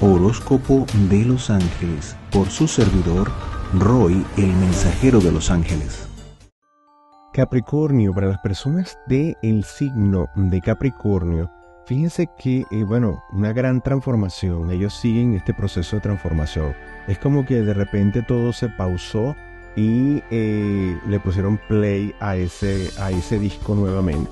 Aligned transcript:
Horóscopo 0.00 0.86
de 1.10 1.24
los 1.24 1.50
Ángeles 1.50 2.16
por 2.30 2.48
su 2.50 2.68
servidor 2.68 3.32
Roy, 3.74 4.24
el 4.36 4.46
mensajero 4.46 5.18
de 5.18 5.32
los 5.32 5.50
ángeles. 5.50 6.08
Capricornio, 7.32 8.14
para 8.14 8.28
las 8.28 8.38
personas 8.38 8.96
del 9.08 9.36
el 9.42 9.64
signo 9.64 10.28
de 10.36 10.60
Capricornio, 10.60 11.50
fíjense 11.86 12.28
que, 12.38 12.64
eh, 12.70 12.84
bueno, 12.84 13.24
una 13.32 13.52
gran 13.52 13.80
transformación, 13.80 14.70
ellos 14.70 14.94
siguen 14.94 15.34
este 15.34 15.52
proceso 15.52 15.96
de 15.96 16.02
transformación. 16.02 16.74
Es 17.08 17.18
como 17.18 17.44
que 17.44 17.60
de 17.62 17.74
repente 17.74 18.22
todo 18.22 18.52
se 18.52 18.68
pausó 18.68 19.34
y 19.74 20.22
eh, 20.30 20.96
le 21.08 21.20
pusieron 21.20 21.58
play 21.68 22.14
a 22.20 22.36
ese, 22.36 22.88
a 23.00 23.10
ese 23.10 23.38
disco 23.40 23.74
nuevamente. 23.74 24.30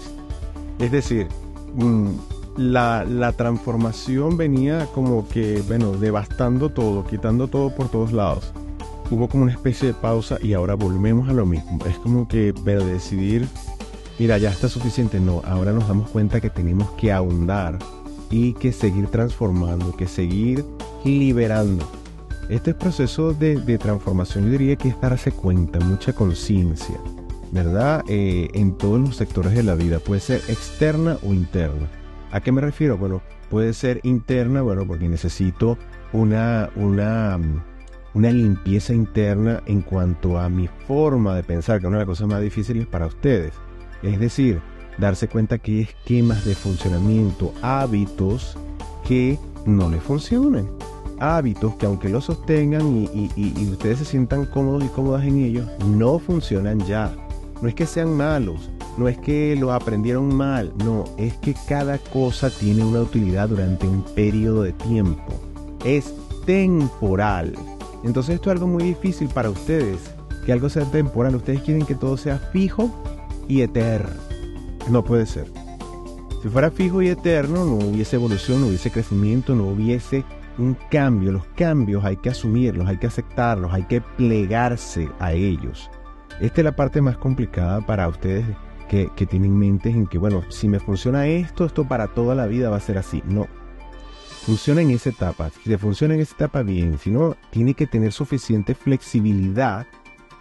Es 0.78 0.92
decir, 0.92 1.26
mm, 1.74 2.10
la, 2.56 3.04
la, 3.04 3.32
transformación 3.32 4.36
venía 4.36 4.86
como 4.94 5.28
que, 5.28 5.62
bueno, 5.66 5.92
devastando 5.92 6.70
todo, 6.70 7.04
quitando 7.04 7.48
todo 7.48 7.74
por 7.74 7.88
todos 7.88 8.12
lados. 8.12 8.52
Hubo 9.10 9.28
como 9.28 9.44
una 9.44 9.52
especie 9.52 9.88
de 9.88 9.94
pausa 9.94 10.38
y 10.42 10.54
ahora 10.54 10.74
volvemos 10.74 11.28
a 11.28 11.32
lo 11.32 11.46
mismo. 11.46 11.78
Es 11.86 11.96
como 11.98 12.26
que, 12.26 12.52
pero 12.64 12.84
decidir, 12.84 13.46
mira, 14.18 14.38
ya 14.38 14.50
está 14.50 14.68
suficiente. 14.68 15.20
No, 15.20 15.42
ahora 15.44 15.72
nos 15.72 15.86
damos 15.86 16.10
cuenta 16.10 16.40
que 16.40 16.50
tenemos 16.50 16.90
que 16.92 17.12
ahondar 17.12 17.78
y 18.30 18.54
que 18.54 18.72
seguir 18.72 19.06
transformando, 19.08 19.94
que 19.96 20.08
seguir 20.08 20.64
liberando. 21.04 21.88
Este 22.48 22.74
proceso 22.74 23.32
de, 23.32 23.56
de 23.56 23.78
transformación 23.78 24.44
yo 24.44 24.50
diría 24.50 24.76
que 24.76 24.88
es 24.88 25.00
darse 25.00 25.32
cuenta, 25.32 25.80
mucha 25.80 26.12
conciencia, 26.12 26.96
¿verdad? 27.50 28.04
Eh, 28.08 28.48
en 28.54 28.76
todos 28.76 29.00
los 29.00 29.16
sectores 29.16 29.52
de 29.54 29.62
la 29.62 29.74
vida, 29.74 29.98
puede 29.98 30.20
ser 30.20 30.40
externa 30.48 31.18
o 31.22 31.32
interna. 31.32 31.88
¿A 32.32 32.40
qué 32.40 32.52
me 32.52 32.60
refiero? 32.60 32.98
Bueno, 32.98 33.22
puede 33.50 33.72
ser 33.72 34.00
interna, 34.02 34.62
bueno, 34.62 34.86
porque 34.86 35.08
necesito 35.08 35.78
una, 36.12 36.70
una, 36.76 37.38
una 38.14 38.30
limpieza 38.30 38.92
interna 38.92 39.62
en 39.66 39.82
cuanto 39.82 40.38
a 40.38 40.48
mi 40.48 40.68
forma 40.86 41.34
de 41.34 41.42
pensar, 41.42 41.80
que 41.80 41.86
una 41.86 41.98
de 41.98 42.02
las 42.02 42.08
cosas 42.08 42.28
más 42.28 42.40
difíciles 42.40 42.86
para 42.86 43.06
ustedes. 43.06 43.52
Es 44.02 44.18
decir, 44.18 44.60
darse 44.98 45.28
cuenta 45.28 45.58
que 45.58 45.72
hay 45.72 45.80
esquemas 45.82 46.44
de 46.44 46.54
funcionamiento, 46.54 47.52
hábitos 47.62 48.56
que 49.06 49.38
no 49.64 49.88
le 49.88 50.00
funcionan. 50.00 50.68
Hábitos 51.18 51.76
que 51.76 51.86
aunque 51.86 52.10
los 52.10 52.24
sostengan 52.24 52.94
y, 52.94 53.30
y 53.36 53.70
ustedes 53.70 54.00
se 54.00 54.04
sientan 54.04 54.44
cómodos 54.46 54.84
y 54.84 54.88
cómodas 54.88 55.24
en 55.24 55.38
ellos, 55.38 55.66
no 55.86 56.18
funcionan 56.18 56.80
ya. 56.80 57.10
No 57.62 57.68
es 57.68 57.74
que 57.74 57.86
sean 57.86 58.16
malos, 58.16 58.70
no 58.98 59.08
es 59.08 59.18
que 59.18 59.56
lo 59.56 59.72
aprendieron 59.72 60.34
mal, 60.34 60.72
no, 60.84 61.04
es 61.16 61.34
que 61.38 61.54
cada 61.66 61.98
cosa 61.98 62.50
tiene 62.50 62.84
una 62.84 63.00
utilidad 63.00 63.48
durante 63.48 63.86
un 63.86 64.02
periodo 64.02 64.62
de 64.62 64.72
tiempo. 64.72 65.40
Es 65.84 66.14
temporal. 66.44 67.54
Entonces 68.04 68.36
esto 68.36 68.50
es 68.50 68.56
algo 68.56 68.66
muy 68.66 68.84
difícil 68.84 69.28
para 69.28 69.50
ustedes, 69.50 69.98
que 70.44 70.52
algo 70.52 70.68
sea 70.68 70.84
temporal. 70.84 71.34
Ustedes 71.34 71.62
quieren 71.62 71.84
que 71.86 71.94
todo 71.94 72.16
sea 72.16 72.38
fijo 72.38 72.90
y 73.48 73.62
eterno. 73.62 74.20
No 74.90 75.04
puede 75.04 75.26
ser. 75.26 75.46
Si 76.42 76.48
fuera 76.48 76.70
fijo 76.70 77.02
y 77.02 77.08
eterno, 77.08 77.64
no 77.64 77.74
hubiese 77.74 78.16
evolución, 78.16 78.60
no 78.60 78.68
hubiese 78.68 78.90
crecimiento, 78.90 79.54
no 79.54 79.66
hubiese 79.66 80.24
un 80.58 80.76
cambio. 80.90 81.32
Los 81.32 81.44
cambios 81.56 82.04
hay 82.04 82.16
que 82.16 82.30
asumirlos, 82.30 82.86
hay 82.86 82.98
que 82.98 83.08
aceptarlos, 83.08 83.72
hay 83.72 83.84
que 83.84 84.00
plegarse 84.00 85.08
a 85.18 85.32
ellos. 85.32 85.90
Esta 86.40 86.60
es 86.60 86.64
la 86.64 86.76
parte 86.76 87.00
más 87.00 87.16
complicada 87.16 87.80
para 87.80 88.08
ustedes 88.08 88.44
que, 88.88 89.08
tienen 89.28 89.56
mentes 89.56 89.94
en 89.94 90.06
que, 90.06 90.18
bueno, 90.18 90.44
si 90.50 90.68
me 90.68 90.80
funciona 90.80 91.26
esto, 91.26 91.64
esto 91.64 91.86
para 91.86 92.08
toda 92.08 92.34
la 92.34 92.46
vida 92.46 92.70
va 92.70 92.76
a 92.76 92.80
ser 92.80 92.98
así. 92.98 93.22
No. 93.26 93.46
Funciona 94.44 94.82
en 94.82 94.90
esa 94.90 95.10
etapa. 95.10 95.50
Si 95.50 95.70
te 95.70 95.78
funciona 95.78 96.14
en 96.14 96.20
esa 96.20 96.34
etapa, 96.34 96.62
bien. 96.62 96.98
Si 96.98 97.10
no, 97.10 97.36
tiene 97.50 97.74
que 97.74 97.86
tener 97.86 98.12
suficiente 98.12 98.74
flexibilidad 98.74 99.86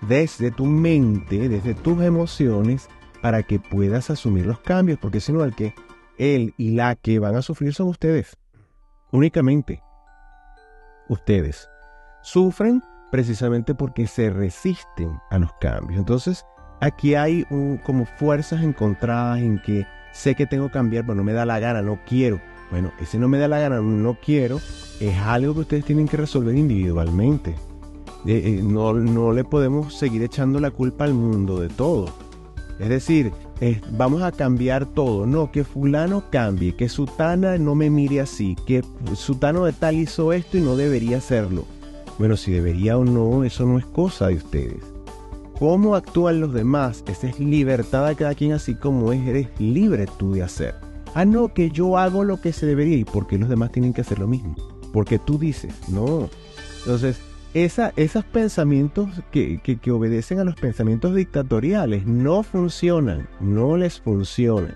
desde 0.01 0.51
tu 0.51 0.65
mente, 0.65 1.49
desde 1.49 1.73
tus 1.73 2.01
emociones, 2.03 2.87
para 3.21 3.41
que 3.43 3.59
puedas 3.59 4.09
asumir 4.09 4.45
los 4.45 4.59
cambios. 4.59 4.99
Porque 4.99 5.21
si 5.21 5.31
no, 5.31 5.43
el 5.43 5.55
que 5.55 5.73
él 6.17 6.53
y 6.57 6.71
la 6.71 6.95
que 6.95 7.19
van 7.19 7.35
a 7.35 7.41
sufrir 7.41 7.73
son 7.73 7.87
ustedes. 7.87 8.37
Únicamente. 9.11 9.81
Ustedes. 11.07 11.69
Sufren 12.21 12.83
precisamente 13.15 13.73
porque 13.73 14.07
se 14.07 14.29
resisten 14.29 15.21
a 15.29 15.39
los 15.39 15.49
cambios. 15.61 15.97
Entonces, 15.97 16.45
aquí 16.81 17.15
hay 17.15 17.45
como 17.85 18.05
fuerzas 18.05 18.61
encontradas 18.61 19.39
en 19.39 19.61
que 19.61 19.87
sé 20.11 20.35
que 20.35 20.45
tengo 20.45 20.67
que 20.67 20.73
cambiar, 20.73 21.05
pero 21.05 21.15
no 21.15 21.23
me 21.23 21.31
da 21.31 21.45
la 21.45 21.61
gana, 21.61 21.81
no 21.81 21.97
quiero. 22.05 22.41
Bueno, 22.71 22.91
ese 22.99 23.17
no 23.17 23.29
me 23.29 23.37
da 23.37 23.47
la 23.47 23.59
gana, 23.59 23.79
no 23.79 24.17
quiero, 24.21 24.59
es 24.99 25.17
algo 25.19 25.53
que 25.53 25.59
ustedes 25.61 25.85
tienen 25.85 26.09
que 26.09 26.17
resolver 26.17 26.57
individualmente. 26.57 27.51
Eh, 28.25 28.57
eh, 28.57 28.61
no, 28.61 28.91
no, 28.93 29.31
le 29.31 29.45
podemos 29.45 29.97
seguir 29.97 30.21
echando 30.21 30.59
la 30.59 30.71
culpa 30.71 31.05
al 31.05 31.13
mundo 31.13 31.61
de 31.61 31.69
todo. 31.69 32.13
Es 32.79 32.89
decir, 32.89 33.31
vamos 33.91 34.23
a 34.23 34.33
cambiar 34.33 34.85
todo. 34.87 35.25
No, 35.25 35.53
que 35.53 35.63
fulano 35.63 36.29
cambie, 36.29 36.75
que 36.75 36.89
sutana 36.89 37.57
no 37.57 37.75
me 37.75 37.89
mire 37.89 38.19
así, 38.19 38.57
que 38.67 38.83
sutano 39.13 39.63
de 39.63 39.71
tal 39.71 39.95
hizo 39.95 40.33
esto 40.33 40.57
y 40.57 40.61
no 40.61 40.75
debería 40.75 41.19
hacerlo. 41.19 41.63
Bueno, 42.17 42.37
si 42.37 42.51
debería 42.51 42.97
o 42.97 43.05
no, 43.05 43.43
eso 43.43 43.65
no 43.65 43.77
es 43.77 43.85
cosa 43.85 44.27
de 44.27 44.35
ustedes 44.35 44.95
cómo 45.59 45.95
actúan 45.95 46.41
los 46.41 46.53
demás, 46.53 47.03
esa 47.07 47.27
es 47.27 47.39
libertad 47.39 48.07
de 48.07 48.15
cada 48.15 48.35
quien, 48.35 48.53
así 48.53 48.75
como 48.75 49.11
es, 49.11 49.25
eres 49.25 49.47
libre 49.59 50.05
tú 50.17 50.33
de 50.33 50.43
hacer. 50.43 50.75
Ah, 51.13 51.25
no, 51.25 51.53
que 51.53 51.69
yo 51.71 51.97
hago 51.97 52.23
lo 52.23 52.41
que 52.41 52.51
se 52.51 52.65
debería. 52.65 52.97
¿Y 52.97 53.05
por 53.05 53.25
qué 53.25 53.37
los 53.37 53.49
demás 53.49 53.71
tienen 53.71 53.93
que 53.93 54.01
hacer 54.01 54.19
lo 54.19 54.27
mismo? 54.27 54.55
Porque 54.91 55.17
tú 55.17 55.39
dices, 55.39 55.73
no. 55.87 56.29
Entonces, 56.79 57.19
esa, 57.53 57.93
esos 57.95 58.25
pensamientos 58.25 59.09
que, 59.31 59.61
que, 59.63 59.77
que 59.77 59.91
obedecen 59.91 60.39
a 60.39 60.43
los 60.43 60.55
pensamientos 60.55 61.15
dictatoriales 61.15 62.05
no 62.05 62.43
funcionan, 62.43 63.29
no 63.39 63.77
les 63.77 64.01
funcionan. 64.01 64.75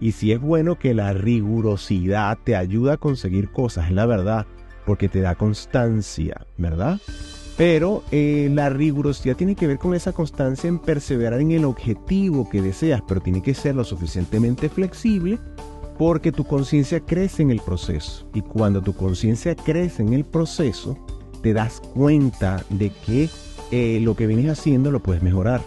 Y 0.00 0.12
si 0.12 0.30
es 0.30 0.40
bueno 0.40 0.78
que 0.78 0.94
la 0.94 1.14
rigurosidad 1.14 2.38
te 2.44 2.54
ayuda 2.54 2.94
a 2.94 2.98
conseguir 2.98 3.48
cosas, 3.50 3.86
es 3.86 3.92
la 3.92 4.06
verdad, 4.06 4.46
porque 4.86 5.08
te 5.08 5.20
da 5.20 5.34
constancia, 5.34 6.46
¿verdad? 6.56 7.00
Pero 7.56 8.04
eh, 8.12 8.50
la 8.52 8.70
rigurosidad 8.70 9.36
tiene 9.36 9.56
que 9.56 9.66
ver 9.66 9.78
con 9.78 9.94
esa 9.94 10.12
constancia 10.12 10.68
en 10.68 10.78
perseverar 10.78 11.40
en 11.40 11.50
el 11.50 11.64
objetivo 11.64 12.48
que 12.48 12.62
deseas, 12.62 13.02
pero 13.06 13.20
tiene 13.20 13.42
que 13.42 13.54
ser 13.54 13.74
lo 13.74 13.84
suficientemente 13.84 14.68
flexible 14.68 15.38
porque 15.98 16.32
tu 16.32 16.44
conciencia 16.44 17.00
crece 17.00 17.42
en 17.42 17.50
el 17.50 17.60
proceso. 17.60 18.28
Y 18.34 18.42
cuando 18.42 18.82
tu 18.82 18.94
conciencia 18.94 19.56
crece 19.56 20.02
en 20.02 20.12
el 20.12 20.24
proceso, 20.24 20.98
te 21.42 21.54
das 21.54 21.80
cuenta 21.80 22.62
de 22.68 22.90
que 22.90 23.30
eh, 23.70 24.00
lo 24.02 24.14
que 24.14 24.26
vienes 24.26 24.50
haciendo 24.50 24.90
lo 24.90 25.02
puedes 25.02 25.22
mejorar. 25.22 25.62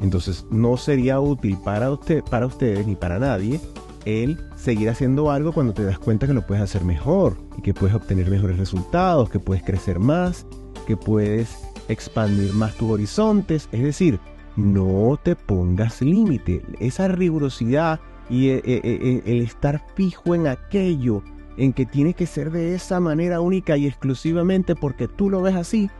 Entonces 0.00 0.44
no 0.50 0.76
sería 0.76 1.20
útil 1.20 1.56
para, 1.64 1.90
usted, 1.92 2.24
para 2.24 2.46
ustedes 2.46 2.86
ni 2.86 2.96
para 2.96 3.20
nadie 3.20 3.60
el 4.04 4.38
seguir 4.56 4.88
haciendo 4.88 5.30
algo 5.30 5.52
cuando 5.52 5.74
te 5.74 5.84
das 5.84 5.98
cuenta 5.98 6.26
que 6.26 6.34
lo 6.34 6.46
puedes 6.46 6.62
hacer 6.62 6.84
mejor 6.84 7.36
y 7.58 7.62
que 7.62 7.74
puedes 7.74 7.94
obtener 7.94 8.30
mejores 8.30 8.58
resultados, 8.58 9.30
que 9.30 9.38
puedes 9.38 9.62
crecer 9.62 9.98
más 9.98 10.46
que 10.84 10.96
puedes 10.96 11.58
expandir 11.88 12.52
más 12.54 12.74
tus 12.74 12.90
horizontes. 12.90 13.68
Es 13.72 13.82
decir, 13.82 14.20
no 14.56 15.18
te 15.22 15.36
pongas 15.36 16.00
límite. 16.00 16.62
Esa 16.78 17.08
rigurosidad 17.08 18.00
y 18.30 18.48
eh, 18.48 18.62
eh, 18.64 18.80
eh, 18.84 19.22
el 19.26 19.42
estar 19.42 19.84
fijo 19.94 20.34
en 20.34 20.46
aquello 20.46 21.22
en 21.56 21.72
que 21.72 21.86
tiene 21.86 22.14
que 22.14 22.26
ser 22.26 22.50
de 22.50 22.74
esa 22.74 23.00
manera 23.00 23.40
única 23.40 23.76
y 23.76 23.86
exclusivamente 23.86 24.74
porque 24.74 25.08
tú 25.08 25.30
lo 25.30 25.40
ves 25.42 25.54
así, 25.54 25.90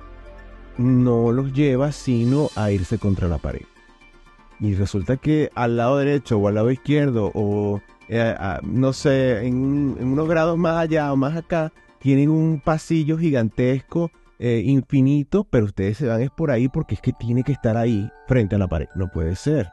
no 0.78 1.30
los 1.32 1.52
lleva 1.52 1.92
sino 1.92 2.48
a 2.56 2.70
irse 2.70 2.98
contra 2.98 3.28
la 3.28 3.38
pared. 3.38 3.62
Y 4.60 4.74
resulta 4.74 5.16
que 5.16 5.50
al 5.54 5.76
lado 5.76 5.98
derecho 5.98 6.38
o 6.38 6.48
al 6.48 6.54
lado 6.54 6.70
izquierdo 6.70 7.30
o 7.34 7.80
no 8.62 8.92
sé, 8.92 9.46
en, 9.46 9.54
unos 10.00 10.28
grados 10.28 10.58
más 10.58 10.76
allá 10.76 11.12
o 11.12 11.16
más 11.16 11.36
acá, 11.36 11.72
tienen 11.98 12.28
un 12.28 12.60
pasillo 12.60 13.16
gigantesco 13.16 14.10
eh, 14.38 14.62
infinito, 14.66 15.44
pero 15.44 15.66
ustedes 15.66 15.98
se 15.98 16.06
van 16.06 16.20
es 16.20 16.30
por 16.30 16.50
ahí 16.50 16.68
porque 16.68 16.96
es 16.96 17.00
que 17.00 17.12
tiene 17.12 17.42
que 17.42 17.52
estar 17.52 17.76
ahí 17.76 18.10
frente 18.26 18.56
a 18.56 18.58
la 18.58 18.68
pared. 18.68 18.88
No 18.94 19.08
puede 19.08 19.36
ser. 19.36 19.70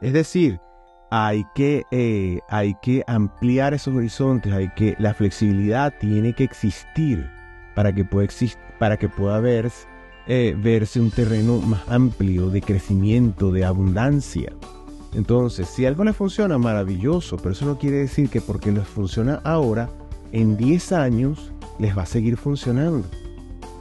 Es 0.00 0.12
decir, 0.12 0.60
hay 1.10 1.44
que, 1.54 1.84
eh, 1.90 2.40
hay 2.48 2.74
que 2.82 3.02
ampliar 3.06 3.74
esos 3.74 3.94
horizontes, 3.96 4.52
hay 4.52 4.68
que, 4.76 4.94
la 4.98 5.14
flexibilidad 5.14 5.94
tiene 5.98 6.34
que 6.34 6.44
existir 6.44 7.28
para 7.74 7.94
que 7.94 8.04
pueda, 8.04 8.28
para 8.78 8.96
que 8.96 9.08
pueda 9.08 9.40
verse, 9.40 9.88
eh, 10.26 10.54
verse 10.56 11.00
un 11.00 11.10
terreno 11.10 11.58
más 11.58 11.88
amplio 11.88 12.50
de 12.50 12.60
crecimiento, 12.60 13.50
de 13.52 13.64
abundancia. 13.64 14.52
Entonces, 15.14 15.68
si 15.68 15.86
algo 15.86 16.04
le 16.04 16.12
funciona, 16.12 16.58
maravilloso, 16.58 17.36
pero 17.36 17.50
eso 17.52 17.64
no 17.64 17.78
quiere 17.78 17.98
decir 17.98 18.28
que 18.28 18.40
porque 18.40 18.72
les 18.72 18.86
funciona 18.86 19.40
ahora, 19.44 19.88
en 20.32 20.56
10 20.56 20.92
años 20.92 21.52
les 21.78 21.96
va 21.96 22.02
a 22.02 22.06
seguir 22.06 22.36
funcionando 22.36 23.06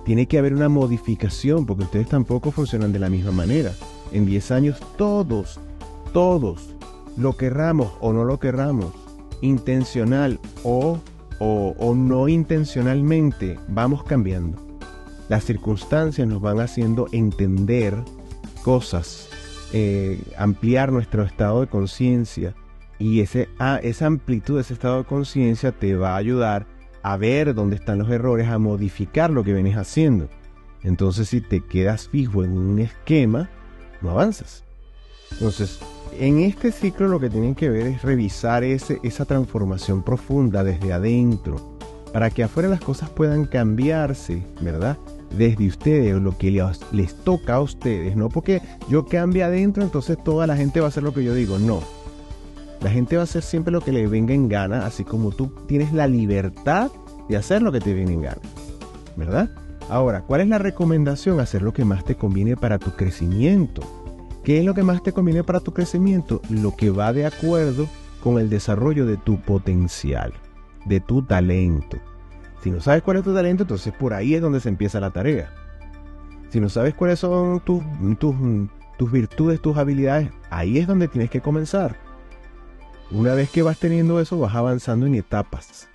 tiene 0.06 0.28
que 0.28 0.38
haber 0.38 0.54
una 0.54 0.70
modificación 0.70 1.66
porque 1.66 1.84
ustedes 1.84 2.08
tampoco 2.08 2.52
funcionan 2.52 2.94
de 2.94 3.00
la 3.00 3.10
misma 3.10 3.32
manera. 3.32 3.74
En 4.12 4.26
10 4.28 4.52
años 4.52 4.80
todos, 4.98 5.60
todos, 6.14 6.76
lo 7.18 7.36
querramos 7.36 7.92
o 8.00 8.14
no 8.14 8.24
lo 8.24 8.40
querramos, 8.40 8.94
intencional 9.42 10.40
o 10.64 11.00
o, 11.40 11.94
no 11.96 12.30
intencionalmente 12.30 13.60
vamos 13.68 14.04
cambiando. 14.04 14.58
Las 15.28 15.44
circunstancias 15.44 16.26
nos 16.26 16.42
van 16.42 16.62
haciendo 16.62 17.08
entender 17.12 17.96
cosas, 18.64 19.28
eh, 19.78 20.18
ampliar 20.38 20.94
nuestro 20.94 21.24
estado 21.24 21.60
de 21.60 21.68
conciencia 21.68 22.56
y 22.98 23.20
ese, 23.20 23.50
ah, 23.60 23.78
esa 23.84 24.06
amplitud 24.06 24.58
ese 24.58 24.74
estado 24.74 25.00
de 25.00 25.04
conciencia 25.04 25.74
te 25.74 25.98
va 25.98 26.14
a 26.14 26.16
ayudar 26.16 26.66
a 27.04 27.18
ver 27.18 27.54
dónde 27.54 27.76
están 27.76 28.00
los 28.00 28.10
errores, 28.10 28.48
a 28.48 28.58
modificar 28.58 29.32
lo 29.32 29.44
que 29.44 29.54
vienes 29.54 29.76
haciendo. 29.76 30.30
Entonces 30.82 31.28
si 31.28 31.42
te 31.42 31.60
quedas 31.60 32.08
fijo 32.08 32.46
en 32.46 32.58
un 32.58 32.80
esquema, 32.80 33.50
no 34.02 34.12
avanzas. 34.12 34.64
Entonces, 35.34 35.82
en 36.18 36.40
este 36.40 36.72
ciclo 36.72 37.10
lo 37.10 37.20
que 37.20 37.30
tienen 37.30 37.54
que 37.54 37.70
ver 37.70 37.88
es 37.88 38.02
revisar 38.02 38.64
ese, 38.64 39.02
esa 39.04 39.26
transformación 39.26 40.04
profunda 40.04 40.64
desde 40.64 40.94
adentro, 40.94 41.78
para 42.14 42.30
que 42.30 42.44
afuera 42.44 42.70
las 42.70 42.80
cosas 42.80 43.10
puedan 43.10 43.44
cambiarse, 43.44 44.42
¿verdad? 44.62 44.98
Desde 45.38 45.68
ustedes, 45.68 46.16
lo 46.22 46.38
que 46.38 46.52
les, 46.92 47.16
toca 47.24 47.56
a 47.56 47.62
ustedes, 47.62 48.16
no 48.16 48.30
porque 48.30 48.62
yo 48.90 49.06
cambie 49.06 49.44
adentro, 49.44 49.84
entonces 49.84 50.18
toda 50.24 50.48
la 50.48 50.56
gente 50.56 50.80
va 50.80 50.88
a 50.88 50.90
hacer 50.90 51.04
lo 51.04 51.14
que 51.14 51.24
yo 51.24 51.34
digo, 51.34 51.60
no. 51.60 51.82
La 52.82 52.90
gente 52.90 53.16
va 53.16 53.22
a 53.22 53.26
hacer 53.26 53.42
siempre 53.42 53.72
lo 53.72 53.82
que 53.82 53.92
le 53.92 54.08
venga 54.08 54.34
en 54.34 54.48
gana, 54.48 54.86
así 54.86 55.04
como 55.04 55.32
tú 55.32 55.52
tienes 55.68 55.94
la 55.94 56.08
libertad 56.08 56.92
de 57.28 57.38
hacer 57.38 57.62
lo 57.62 57.72
que 57.72 57.80
te 57.80 57.94
viene 57.94 58.14
en 58.14 58.22
gana, 58.22 58.42
¿verdad? 59.16 59.50
Ahora, 59.90 60.22
¿cuál 60.22 60.42
es 60.42 60.48
la 60.48 60.58
recomendación? 60.58 61.40
Hacer 61.40 61.62
lo 61.62 61.74
que 61.74 61.86
más 61.86 62.04
te 62.04 62.16
conviene 62.16 62.56
para 62.56 62.80
tu 62.80 62.92
crecimiento 62.92 63.82
¿Qué 64.46 64.60
es 64.60 64.66
lo 64.66 64.76
que 64.76 64.84
más 64.84 65.02
te 65.02 65.12
conviene 65.12 65.44
para 65.44 65.60
tu 65.60 65.74
crecimiento? 65.74 66.40
Lo 66.52 66.76
que 66.76 66.92
va 66.92 67.12
de 67.14 67.26
acuerdo 67.26 67.88
con 68.22 68.38
el 68.38 68.48
desarrollo 68.48 69.08
de 69.08 69.18
tu 69.18 69.42
potencial, 69.42 70.34
de 70.86 71.00
tu 71.00 71.24
talento. 71.24 71.98
Si 72.66 72.72
no 72.72 72.82
sabes 72.82 73.04
cuál 73.04 73.18
es 73.18 73.24
tu 73.24 73.32
talento, 73.32 73.62
entonces 73.62 73.94
por 73.94 74.16
ahí 74.16 74.34
es 74.34 74.42
donde 74.42 74.60
se 74.60 74.70
empieza 74.70 75.00
la 75.00 75.12
tarea. 75.12 75.54
Si 76.50 76.60
no 76.60 76.68
sabes 76.68 76.96
cuáles 76.96 77.20
son 77.20 77.60
tus, 77.60 77.84
tus, 78.18 78.36
tus 78.98 79.12
virtudes, 79.12 79.62
tus 79.62 79.78
habilidades, 79.78 80.32
ahí 80.50 80.80
es 80.80 80.88
donde 80.88 81.08
tienes 81.08 81.30
que 81.30 81.42
comenzar. 81.42 81.96
Una 83.12 83.36
vez 83.36 83.52
que 83.52 83.62
vas 83.62 83.78
teniendo 83.78 84.20
eso, 84.20 84.40
vas 84.40 84.56
avanzando 84.56 85.06
en 85.06 85.14
etapas. 85.14 85.90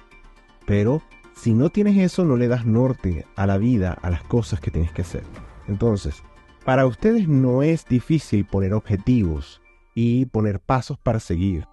Pero 0.64 1.02
si 1.34 1.55
no 1.55 1.70
tienes 1.70 1.99
eso, 1.99 2.25
no 2.25 2.37
le 2.37 2.46
das 2.46 2.64
norte 2.64 3.26
a 3.34 3.49
la 3.49 3.58
vida, 3.58 3.99
a 4.00 4.08
las 4.08 4.23
cosas 4.23 4.61
que 4.61 4.70
tienes 4.70 4.93
que 4.93 5.02
hacer. 5.02 5.25
Entonces, 5.66 6.23
para 6.64 6.87
ustedes 6.87 7.26
no 7.26 7.64
es 7.64 7.84
difícil 7.84 8.44
poner 8.44 8.75
objetivos 8.75 9.61
y 9.93 10.26
poner 10.26 10.61
pasos 10.61 11.00
para 11.00 11.19
seguir. 11.19 11.66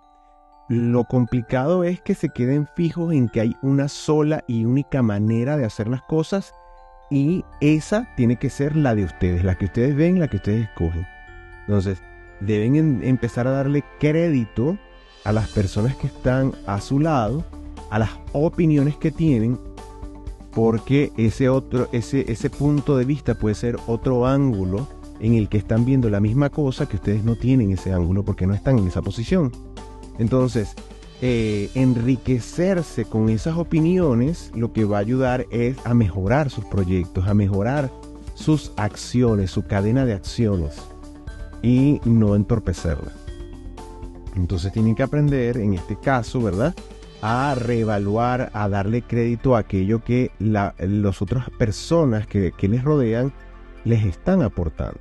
Lo 0.69 1.05
complicado 1.05 1.83
es 1.85 2.01
que 2.01 2.13
se 2.13 2.29
queden 2.29 2.67
fijos 2.75 3.13
en 3.13 3.29
que 3.29 3.39
hay 3.39 3.55
una 3.61 3.87
sola 3.87 4.43
y 4.47 4.65
única 4.65 5.01
manera 5.01 5.55
de 5.55 5.63
hacer 5.63 5.87
las 5.87 6.01
cosas 6.01 6.53
y 7.09 7.45
esa 7.61 8.09
tiene 8.17 8.37
que 8.37 8.49
ser 8.49 8.75
la 8.75 8.93
de 8.93 9.05
ustedes, 9.05 9.45
la 9.45 9.55
que 9.55 9.65
ustedes 9.65 9.95
ven, 9.95 10.19
la 10.19 10.27
que 10.27 10.37
ustedes 10.37 10.67
escogen. 10.67 11.07
Entonces, 11.61 12.01
deben 12.41 13.01
empezar 13.03 13.47
a 13.47 13.51
darle 13.51 13.83
crédito 13.99 14.77
a 15.23 15.31
las 15.31 15.47
personas 15.49 15.95
que 15.95 16.07
están 16.07 16.53
a 16.65 16.81
su 16.81 16.99
lado, 16.99 17.45
a 17.89 17.99
las 17.99 18.11
opiniones 18.33 18.97
que 18.97 19.11
tienen 19.11 19.57
porque 20.51 21.13
ese 21.17 21.49
otro, 21.49 21.87
ese, 21.91 22.31
ese 22.31 22.49
punto 22.49 22.97
de 22.97 23.05
vista 23.05 23.35
puede 23.35 23.55
ser 23.55 23.77
otro 23.87 24.25
ángulo 24.25 24.87
en 25.19 25.35
el 25.35 25.49
que 25.49 25.57
están 25.57 25.85
viendo 25.85 26.09
la 26.09 26.19
misma 26.19 26.49
cosa 26.49 26.87
que 26.87 26.97
ustedes 26.97 27.23
no 27.23 27.35
tienen 27.35 27.71
ese 27.71 27.93
ángulo 27.93 28.25
porque 28.25 28.47
no 28.47 28.53
están 28.53 28.79
en 28.79 28.87
esa 28.87 29.01
posición. 29.01 29.51
Entonces, 30.19 30.73
eh, 31.21 31.69
enriquecerse 31.73 33.05
con 33.05 33.29
esas 33.29 33.57
opiniones 33.57 34.51
lo 34.55 34.73
que 34.73 34.85
va 34.85 34.97
a 34.97 35.01
ayudar 35.01 35.45
es 35.51 35.77
a 35.85 35.93
mejorar 35.93 36.49
sus 36.49 36.65
proyectos, 36.65 37.27
a 37.27 37.33
mejorar 37.33 37.91
sus 38.35 38.71
acciones, 38.77 39.51
su 39.51 39.65
cadena 39.65 40.05
de 40.05 40.13
acciones 40.13 40.75
y 41.61 41.99
no 42.05 42.35
entorpecerla. 42.35 43.11
Entonces 44.35 44.71
tienen 44.71 44.93
que 44.93 45.03
aprender, 45.03 45.57
en 45.57 45.73
este 45.73 45.95
caso, 45.95 46.41
¿verdad? 46.41 46.75
a 47.21 47.55
reevaluar, 47.55 48.51
a 48.53 48.69
darle 48.69 49.01
crédito 49.01 49.55
a 49.55 49.59
aquello 49.59 50.03
que 50.03 50.31
las 50.39 51.21
otras 51.21 51.49
personas 51.51 52.27
que, 52.27 52.53
les 52.61 52.83
rodean 52.83 53.33
les 53.85 54.05
están 54.05 54.41
aportando. 54.41 54.99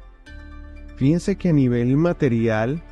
Fíjense 0.96 1.36
que 1.36 1.50
a 1.50 1.52
nivel 1.52 1.96
material, 1.96 2.82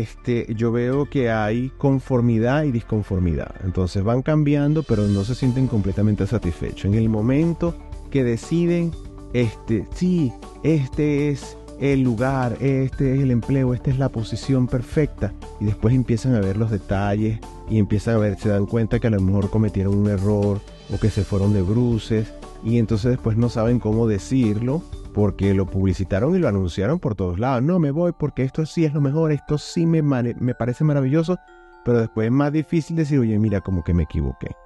este, 0.00 0.46
yo 0.54 0.72
veo 0.72 1.08
que 1.08 1.30
hay 1.30 1.70
conformidad 1.78 2.64
y 2.64 2.72
disconformidad. 2.72 3.54
Entonces 3.64 4.02
van 4.02 4.22
cambiando, 4.22 4.82
pero 4.82 5.06
no 5.06 5.24
se 5.24 5.34
sienten 5.34 5.66
completamente 5.66 6.26
satisfechos. 6.26 6.86
En 6.86 6.94
el 6.94 7.08
momento 7.08 7.74
que 8.10 8.24
deciden, 8.24 8.92
este, 9.32 9.86
sí, 9.94 10.32
este 10.62 11.30
es 11.30 11.56
el 11.80 12.02
lugar, 12.02 12.56
este 12.60 13.14
es 13.14 13.20
el 13.20 13.30
empleo, 13.30 13.74
esta 13.74 13.90
es 13.90 13.98
la 13.98 14.08
posición 14.08 14.66
perfecta. 14.66 15.32
Y 15.60 15.66
después 15.66 15.94
empiezan 15.94 16.34
a 16.34 16.40
ver 16.40 16.56
los 16.56 16.70
detalles 16.70 17.40
y 17.68 17.78
empiezan 17.78 18.16
a 18.16 18.18
ver, 18.18 18.38
se 18.38 18.48
dan 18.48 18.66
cuenta 18.66 18.98
que 18.98 19.08
a 19.08 19.10
lo 19.10 19.20
mejor 19.20 19.50
cometieron 19.50 19.96
un 19.96 20.08
error 20.08 20.60
o 20.92 20.98
que 20.98 21.10
se 21.10 21.24
fueron 21.24 21.52
de 21.52 21.62
bruces 21.62 22.32
y 22.64 22.78
entonces 22.78 23.10
después 23.10 23.36
no 23.36 23.48
saben 23.48 23.80
cómo 23.80 24.06
decirlo 24.06 24.82
porque 25.12 25.54
lo 25.54 25.66
publicitaron 25.66 26.34
y 26.34 26.38
lo 26.38 26.48
anunciaron 26.48 26.98
por 26.98 27.14
todos 27.14 27.38
lados. 27.38 27.62
No, 27.62 27.78
me 27.78 27.90
voy 27.90 28.12
porque 28.12 28.42
esto 28.42 28.66
sí 28.66 28.84
es 28.84 28.94
lo 28.94 29.00
mejor, 29.00 29.32
esto 29.32 29.58
sí 29.58 29.86
me, 29.86 30.02
me 30.02 30.54
parece 30.54 30.84
maravilloso, 30.84 31.38
pero 31.84 32.00
después 32.00 32.26
es 32.26 32.32
más 32.32 32.52
difícil 32.52 32.96
decir, 32.96 33.18
oye, 33.18 33.38
mira, 33.38 33.60
como 33.60 33.84
que 33.84 33.94
me 33.94 34.04
equivoqué 34.04 34.56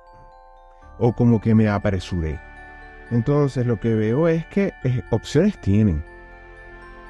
o 0.98 1.12
como 1.12 1.40
que 1.40 1.54
me 1.54 1.68
apresuré. 1.68 2.40
Entonces 3.10 3.66
lo 3.66 3.78
que 3.78 3.94
veo 3.94 4.28
es 4.28 4.46
que 4.46 4.72
eh, 4.84 5.02
opciones 5.10 5.60
tienen 5.60 6.02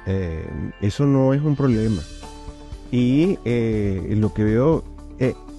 eh, 0.05 0.47
eso 0.79 1.05
no 1.05 1.33
es 1.33 1.41
un 1.41 1.55
problema. 1.55 2.01
Y 2.91 3.37
eh, 3.43 4.13
lo 4.17 4.33
que 4.33 4.43
veo 4.43 4.83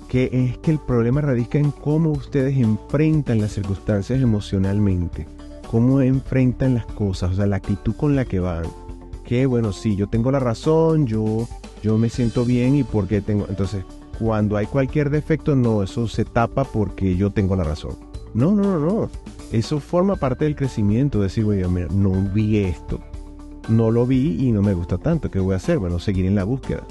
que 0.09 0.31
es 0.33 0.57
que 0.59 0.71
el 0.71 0.79
problema 0.79 1.21
radica 1.21 1.59
en 1.59 1.71
cómo 1.71 2.13
ustedes 2.13 2.57
enfrentan 2.57 3.43
las 3.43 3.53
circunstancias 3.53 4.23
emocionalmente, 4.23 5.27
cómo 5.71 6.01
enfrentan 6.01 6.75
las 6.75 6.87
cosas, 6.87 7.33
o 7.33 7.35
sea, 7.35 7.47
la 7.47 7.57
actitud 7.57 7.95
con 7.95 8.17
la 8.17 8.25
que 8.25 8.41
van. 8.41 8.65
Que 9.25 9.47
bueno, 9.47 9.73
sí, 9.73 9.97
yo 9.97 10.09
tengo 10.09 10.31
la 10.31 10.41
razón, 10.41 11.07
yo, 11.07 11.47
yo 11.83 11.99
me 11.99 12.09
siento 12.09 12.45
bien 12.45 12.77
y 12.77 12.83
porque 12.83 13.21
tengo... 13.21 13.47
Entonces, 13.49 13.85
cuando 14.19 14.57
hay 14.57 14.67
cualquier 14.67 15.11
defecto, 15.11 15.55
no, 15.55 15.83
eso 15.83 16.09
se 16.09 16.25
tapa 16.25 16.65
porque 16.65 17.17
yo 17.17 17.31
tengo 17.31 17.55
la 17.55 17.65
razón. 17.65 17.97
No, 18.35 18.53
no, 18.53 18.63
no, 18.63 18.79
no. 18.79 19.11
Eso 19.53 19.81
forma 19.81 20.17
parte 20.17 20.45
del 20.45 20.57
crecimiento, 20.57 21.21
decir, 21.21 21.45
oye, 21.45 21.67
mira, 21.69 21.89
no 21.91 22.13
vi 22.33 22.59
esto 22.59 23.01
no 23.69 23.91
lo 23.91 24.07
vi 24.07 24.37
y 24.41 24.53
no 24.53 24.63
me 24.63 24.75
gusta 24.75 24.99
tanto. 24.99 25.31
¿Qué 25.31 25.39
voy 25.39 25.55
a 25.55 25.57
hacer? 25.57 25.79
Bueno, 25.79 25.99
seguir 25.99 26.27
en 26.27 26.35
la 26.35 26.45
búsqueda. 26.45 26.83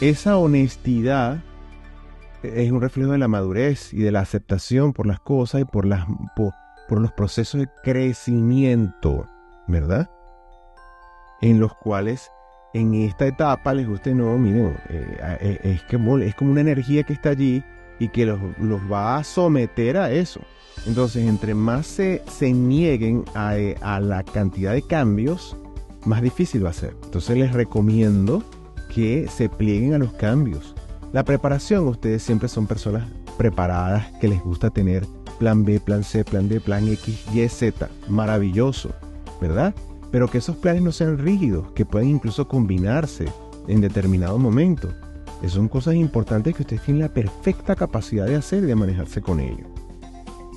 Esa 0.00 0.36
honestidad 0.36 1.42
es 2.42 2.70
un 2.70 2.80
reflejo 2.80 3.12
de 3.12 3.18
la 3.18 3.28
madurez 3.28 3.92
y 3.92 3.98
de 3.98 4.12
la 4.12 4.20
aceptación 4.20 4.92
por 4.92 5.06
las 5.06 5.20
cosas 5.20 5.62
y 5.62 5.64
por, 5.64 5.86
las, 5.86 6.06
los 6.94 7.12
procesos 7.12 7.60
de 7.60 7.68
crecimiento, 7.82 9.26
¿verdad? 9.66 10.10
En 11.40 11.60
los 11.60 11.74
cuales 11.74 12.30
en 12.74 12.94
esta 12.94 13.26
etapa 13.26 13.72
les 13.74 13.88
guste, 13.88 14.14
no, 14.14 14.36
miren, 14.38 14.76
eh, 14.88 15.38
eh, 15.40 15.60
es, 15.62 15.82
que, 15.84 15.96
es 16.26 16.34
como 16.34 16.50
una 16.52 16.60
energía 16.60 17.02
que 17.04 17.12
está 17.12 17.30
allí 17.30 17.62
y 17.98 18.08
que 18.08 18.26
los, 18.26 18.38
los 18.58 18.80
va 18.90 19.16
a 19.16 19.24
someter 19.24 19.96
a 19.96 20.10
eso. 20.10 20.40
Entonces, 20.84 21.26
entre 21.26 21.54
más 21.54 21.86
se, 21.86 22.22
se 22.28 22.52
nieguen 22.52 23.24
eh, 23.52 23.76
a, 23.80 23.98
la 24.00 24.22
cantidad 24.22 24.72
de 24.72 24.82
cambios, 24.82 25.56
más 26.04 26.22
difícil 26.22 26.64
va 26.64 26.70
a 26.70 26.74
ser. 26.74 26.94
Entonces 27.04 27.36
les 27.36 27.52
recomiendo 27.52 28.42
que 28.94 29.26
se 29.28 29.48
plieguen 29.48 29.94
a 29.94 29.98
los 29.98 30.12
cambios. 30.12 30.74
La 31.12 31.24
preparación, 31.24 31.88
ustedes 31.88 32.22
siempre 32.22 32.48
son 32.48 32.66
personas 32.66 33.08
preparadas 33.38 34.06
que 34.20 34.28
les 34.28 34.42
gusta 34.42 34.70
tener 34.70 35.06
plan 35.38 35.64
B, 35.64 35.80
plan 35.80 36.04
C, 36.04 36.24
plan 36.24 36.48
D, 36.48 36.60
plan 36.60 36.88
X, 36.88 37.26
Y, 37.32 37.48
Z. 37.48 37.88
Maravilloso, 38.08 38.90
¿verdad? 39.40 39.74
Pero 40.10 40.28
que 40.28 40.38
esos 40.38 40.56
planes 40.56 40.82
no 40.82 40.92
sean 40.92 41.18
rígidos, 41.18 41.70
que 41.72 41.84
pueden 41.84 42.08
incluso 42.08 42.48
combinarse 42.48 43.26
en 43.68 43.80
determinado 43.80 44.38
momento. 44.38 44.92
Esas 45.40 45.52
son 45.52 45.68
cosas 45.68 45.94
importantes 45.94 46.54
que 46.54 46.62
ustedes 46.62 46.82
tienen 46.82 47.02
la 47.02 47.12
perfecta 47.12 47.74
capacidad 47.76 48.26
de 48.26 48.36
hacer 48.36 48.64
y 48.64 48.66
de 48.66 48.74
manejarse 48.74 49.20
con 49.20 49.40
ello. 49.40 49.66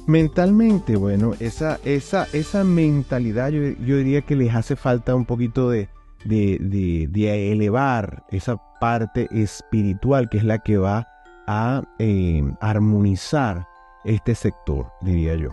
Mentalmente, 0.08 0.96
bueno, 0.96 1.34
esa, 1.40 1.80
esa, 1.86 2.28
esa 2.34 2.64
mentalidad 2.64 3.50
yo, 3.50 3.62
diría 3.62 4.22
que 4.22 4.36
les 4.36 4.56
hace 4.56 4.76
falta 4.76 5.14
un 5.14 5.26
poquito 5.26 5.70
de, 5.70 5.90
de, 6.26 7.52
elevar 7.52 8.26
esa 8.32 8.58
parte 8.80 9.28
espiritual 9.32 10.30
que 10.30 10.38
es 10.38 10.44
la 10.44 10.60
que 10.60 10.78
va 10.78 11.08
a 11.46 11.84
eh, 12.00 12.42
armonizar 12.60 13.68
este 14.04 14.36
sector, 14.36 14.88
diría 15.02 15.36
yo. 15.36 15.50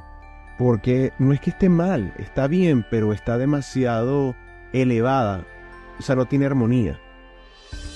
Porque 0.58 1.12
no 1.18 1.32
es 1.32 1.40
que 1.40 1.50
esté 1.50 1.68
mal, 1.68 2.14
está 2.18 2.46
bien, 2.46 2.84
pero 2.90 3.12
está 3.12 3.38
demasiado 3.38 4.34
elevada, 4.72 5.44
o 5.98 6.02
sea, 6.02 6.16
no 6.16 6.26
tiene 6.26 6.46
armonía. 6.46 6.98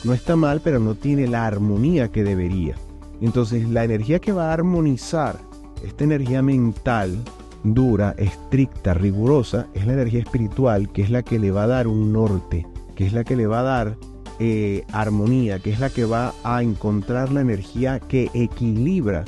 No 0.04 0.14
está 0.14 0.36
mal, 0.36 0.60
pero 0.62 0.78
no 0.78 0.94
tiene 0.94 1.26
la 1.26 1.46
armonía 1.46 2.08
que 2.08 2.24
debería. 2.24 2.74
Entonces 3.20 3.68
la 3.68 3.84
energía 3.84 4.18
que 4.18 4.32
va 4.32 4.50
a 4.50 4.54
armonizar 4.54 5.36
esta 5.84 6.04
energía 6.04 6.42
mental 6.42 7.18
dura, 7.62 8.14
estricta, 8.16 8.94
rigurosa, 8.94 9.66
es 9.74 9.86
la 9.86 9.92
energía 9.92 10.20
espiritual, 10.20 10.90
que 10.90 11.02
es 11.02 11.10
la 11.10 11.22
que 11.22 11.38
le 11.38 11.50
va 11.50 11.64
a 11.64 11.68
dar 11.68 11.86
un 11.86 12.12
norte, 12.12 12.66
que 12.94 13.06
es 13.06 13.12
la 13.12 13.24
que 13.24 13.36
le 13.36 13.46
va 13.46 13.60
a 13.60 13.64
dar 13.64 13.96
eh, 14.38 14.84
armonía, 14.92 15.58
que 15.58 15.70
es 15.70 15.80
la 15.80 15.90
que 15.90 16.06
va 16.06 16.32
a 16.44 16.62
encontrar 16.62 17.30
la 17.30 17.42
energía 17.42 18.00
que 18.00 18.30
equilibra 18.32 19.24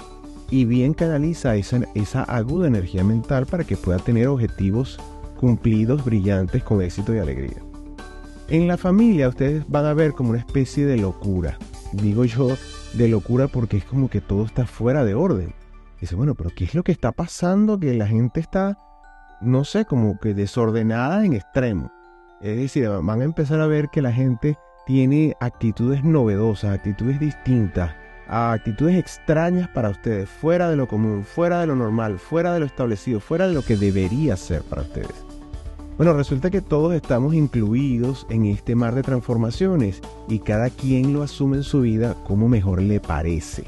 y 0.52 0.66
bien 0.66 0.92
canaliza 0.92 1.56
esa, 1.56 1.80
esa 1.94 2.24
aguda 2.24 2.68
energía 2.68 3.02
mental 3.02 3.46
para 3.46 3.64
que 3.64 3.74
pueda 3.74 3.98
tener 3.98 4.28
objetivos 4.28 5.00
cumplidos, 5.40 6.04
brillantes, 6.04 6.62
con 6.62 6.82
éxito 6.82 7.14
y 7.14 7.18
alegría. 7.20 7.56
En 8.48 8.68
la 8.68 8.76
familia 8.76 9.30
ustedes 9.30 9.64
van 9.66 9.86
a 9.86 9.94
ver 9.94 10.12
como 10.12 10.28
una 10.28 10.40
especie 10.40 10.84
de 10.84 10.98
locura. 10.98 11.56
Digo 11.94 12.26
yo 12.26 12.48
de 12.92 13.08
locura 13.08 13.48
porque 13.48 13.78
es 13.78 13.84
como 13.86 14.10
que 14.10 14.20
todo 14.20 14.44
está 14.44 14.66
fuera 14.66 15.06
de 15.06 15.14
orden. 15.14 15.54
Dice, 16.02 16.16
bueno, 16.16 16.34
pero 16.34 16.50
¿qué 16.54 16.64
es 16.64 16.74
lo 16.74 16.82
que 16.82 16.92
está 16.92 17.12
pasando? 17.12 17.80
Que 17.80 17.94
la 17.94 18.06
gente 18.06 18.38
está, 18.38 18.76
no 19.40 19.64
sé, 19.64 19.86
como 19.86 20.20
que 20.20 20.34
desordenada 20.34 21.24
en 21.24 21.32
extremo. 21.32 21.90
Es 22.42 22.58
decir, 22.58 22.90
van 22.90 23.22
a 23.22 23.24
empezar 23.24 23.58
a 23.62 23.66
ver 23.66 23.88
que 23.88 24.02
la 24.02 24.12
gente 24.12 24.58
tiene 24.86 25.34
actitudes 25.40 26.04
novedosas, 26.04 26.74
actitudes 26.74 27.18
distintas, 27.18 27.94
actitudes 28.32 28.96
extrañas 28.96 29.68
para 29.68 29.90
ustedes, 29.90 30.28
fuera 30.28 30.70
de 30.70 30.76
lo 30.76 30.88
común, 30.88 31.24
fuera 31.24 31.60
de 31.60 31.66
lo 31.66 31.76
normal, 31.76 32.18
fuera 32.18 32.54
de 32.54 32.60
lo 32.60 32.66
establecido, 32.66 33.20
fuera 33.20 33.46
de 33.46 33.52
lo 33.52 33.62
que 33.62 33.76
debería 33.76 34.36
ser 34.36 34.62
para 34.62 34.82
ustedes. 34.82 35.12
Bueno, 35.98 36.14
resulta 36.14 36.50
que 36.50 36.62
todos 36.62 36.94
estamos 36.94 37.34
incluidos 37.34 38.26
en 38.30 38.46
este 38.46 38.74
mar 38.74 38.94
de 38.94 39.02
transformaciones 39.02 40.00
y 40.28 40.38
cada 40.38 40.70
quien 40.70 41.12
lo 41.12 41.22
asume 41.22 41.58
en 41.58 41.62
su 41.62 41.82
vida 41.82 42.16
como 42.24 42.48
mejor 42.48 42.80
le 42.80 42.98
parece. 43.00 43.64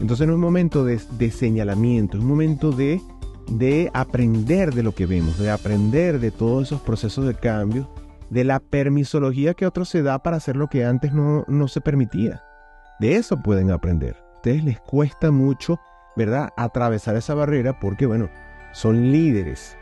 Entonces 0.00 0.26
no 0.26 0.32
es 0.32 0.36
un 0.36 0.40
momento 0.40 0.86
de, 0.86 1.30
señalamiento, 1.30 2.16
es 2.16 2.22
un 2.22 2.30
momento 2.30 2.72
de, 2.72 3.02
de 3.50 3.90
aprender 3.92 4.72
de 4.72 4.82
lo 4.82 4.94
que 4.94 5.04
vemos, 5.04 5.38
de 5.38 5.50
aprender 5.50 6.20
de 6.20 6.30
todos 6.30 6.68
esos 6.68 6.80
procesos 6.80 7.26
de 7.26 7.34
cambio, 7.34 7.90
de 8.30 8.44
la 8.44 8.60
permisología 8.60 9.52
que 9.52 9.66
otro 9.66 9.84
se 9.84 10.02
da 10.02 10.22
para 10.22 10.38
hacer 10.38 10.56
lo 10.56 10.68
que 10.68 10.86
antes 10.86 11.12
no, 11.12 11.44
no 11.48 11.68
se 11.68 11.82
permitía. 11.82 12.42
De 13.00 13.16
eso 13.16 13.42
pueden 13.42 13.70
aprender. 13.70 14.16
A 14.16 14.36
ustedes 14.36 14.62
les 14.62 14.78
cuesta 14.80 15.30
mucho, 15.30 15.80
¿verdad?, 16.16 16.50
atravesar 16.56 17.16
esa 17.16 17.34
barrera 17.34 17.80
porque, 17.80 18.04
bueno, 18.06 18.28
son 18.72 19.10
líderes 19.10 19.76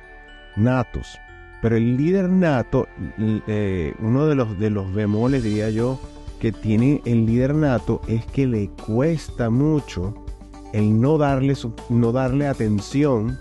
natos, 0.56 1.18
pero 1.60 1.76
el 1.76 1.96
líder 1.96 2.28
nato, 2.28 2.86
eh, 3.18 3.94
uno 3.98 4.26
de 4.26 4.34
los, 4.36 4.58
de 4.58 4.70
los 4.70 4.92
bemoles, 4.94 5.42
diría 5.42 5.70
yo, 5.70 5.98
que 6.38 6.52
tiene 6.52 7.02
el 7.04 7.26
líder 7.26 7.54
nato 7.54 8.00
es 8.06 8.24
que 8.26 8.46
le 8.46 8.68
cuesta 8.86 9.50
mucho 9.50 10.24
el 10.72 11.00
no 11.00 11.18
darle, 11.18 11.54
no 11.88 12.12
darle 12.12 12.46
atención 12.46 13.36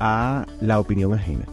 a 0.00 0.46
la 0.60 0.80
opinión 0.80 1.12
ajena. 1.12 1.44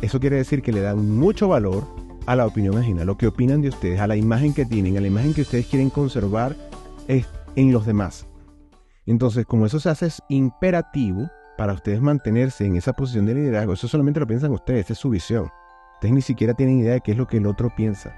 eso 0.00 0.18
quiere 0.18 0.36
decir 0.36 0.62
que 0.62 0.72
le 0.72 0.80
dan 0.80 1.10
mucho 1.10 1.48
valor 1.48 1.84
a 2.24 2.36
la 2.36 2.46
opinión 2.46 2.78
ajena, 2.78 3.04
lo 3.04 3.18
que 3.18 3.26
opinan 3.26 3.60
de 3.60 3.68
ustedes, 3.68 4.00
a 4.00 4.06
la 4.06 4.16
imagen 4.16 4.54
que 4.54 4.64
tienen, 4.64 4.96
a 4.96 5.00
la 5.00 5.08
imagen 5.08 5.34
que 5.34 5.42
ustedes 5.42 5.66
quieren 5.66 5.90
conservar 5.90 6.56
en 7.08 7.72
los 7.72 7.86
demás. 7.86 8.26
Entonces, 9.06 9.46
como 9.46 9.66
eso 9.66 9.80
se 9.80 9.88
hace 9.88 10.06
es 10.06 10.22
imperativo, 10.28 11.28
para 11.56 11.74
ustedes 11.74 12.00
mantenerse 12.00 12.64
en 12.64 12.76
esa 12.76 12.92
posición 12.92 13.26
de 13.26 13.34
liderazgo, 13.34 13.74
eso 13.74 13.88
solamente 13.88 14.20
lo 14.20 14.26
piensan 14.26 14.52
ustedes, 14.52 14.90
es 14.90 14.98
su 14.98 15.10
visión. 15.10 15.50
Ustedes 15.94 16.14
ni 16.14 16.22
siquiera 16.22 16.54
tienen 16.54 16.78
idea 16.78 16.94
de 16.94 17.00
qué 17.00 17.12
es 17.12 17.18
lo 17.18 17.26
que 17.26 17.36
el 17.36 17.46
otro 17.46 17.72
piensa. 17.74 18.14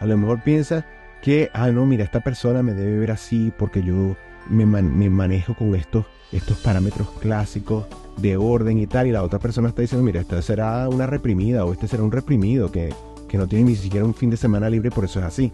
A 0.00 0.06
lo 0.06 0.16
mejor 0.18 0.42
piensa 0.42 0.84
que, 1.22 1.50
ah, 1.54 1.70
no, 1.70 1.86
mira, 1.86 2.04
esta 2.04 2.20
persona 2.20 2.62
me 2.62 2.74
debe 2.74 2.98
ver 2.98 3.10
así 3.10 3.52
porque 3.56 3.82
yo 3.82 4.16
me, 4.50 4.66
manejo 4.66 5.54
con 5.54 5.74
estos, 5.74 6.04
estos 6.32 6.58
parámetros 6.58 7.08
clásicos 7.20 7.86
de 8.18 8.36
orden 8.36 8.78
y 8.78 8.86
tal, 8.86 9.06
y 9.06 9.12
la 9.12 9.22
otra 9.22 9.38
persona 9.38 9.68
está 9.68 9.82
diciendo, 9.82 10.04
mira, 10.04 10.20
esta 10.20 10.42
será 10.42 10.88
una 10.88 11.06
reprimida 11.06 11.64
o 11.64 11.72
este 11.72 11.88
será 11.88 12.02
un 12.02 12.12
reprimido 12.12 12.70
que, 12.70 12.92
que 13.28 13.38
no 13.38 13.46
tiene 13.46 13.70
ni 13.70 13.76
siquiera 13.76 14.04
un 14.04 14.14
fin 14.14 14.30
de 14.30 14.36
semana 14.36 14.68
libre, 14.68 14.90
por 14.90 15.04
eso 15.04 15.20
es 15.20 15.24
así. 15.24 15.52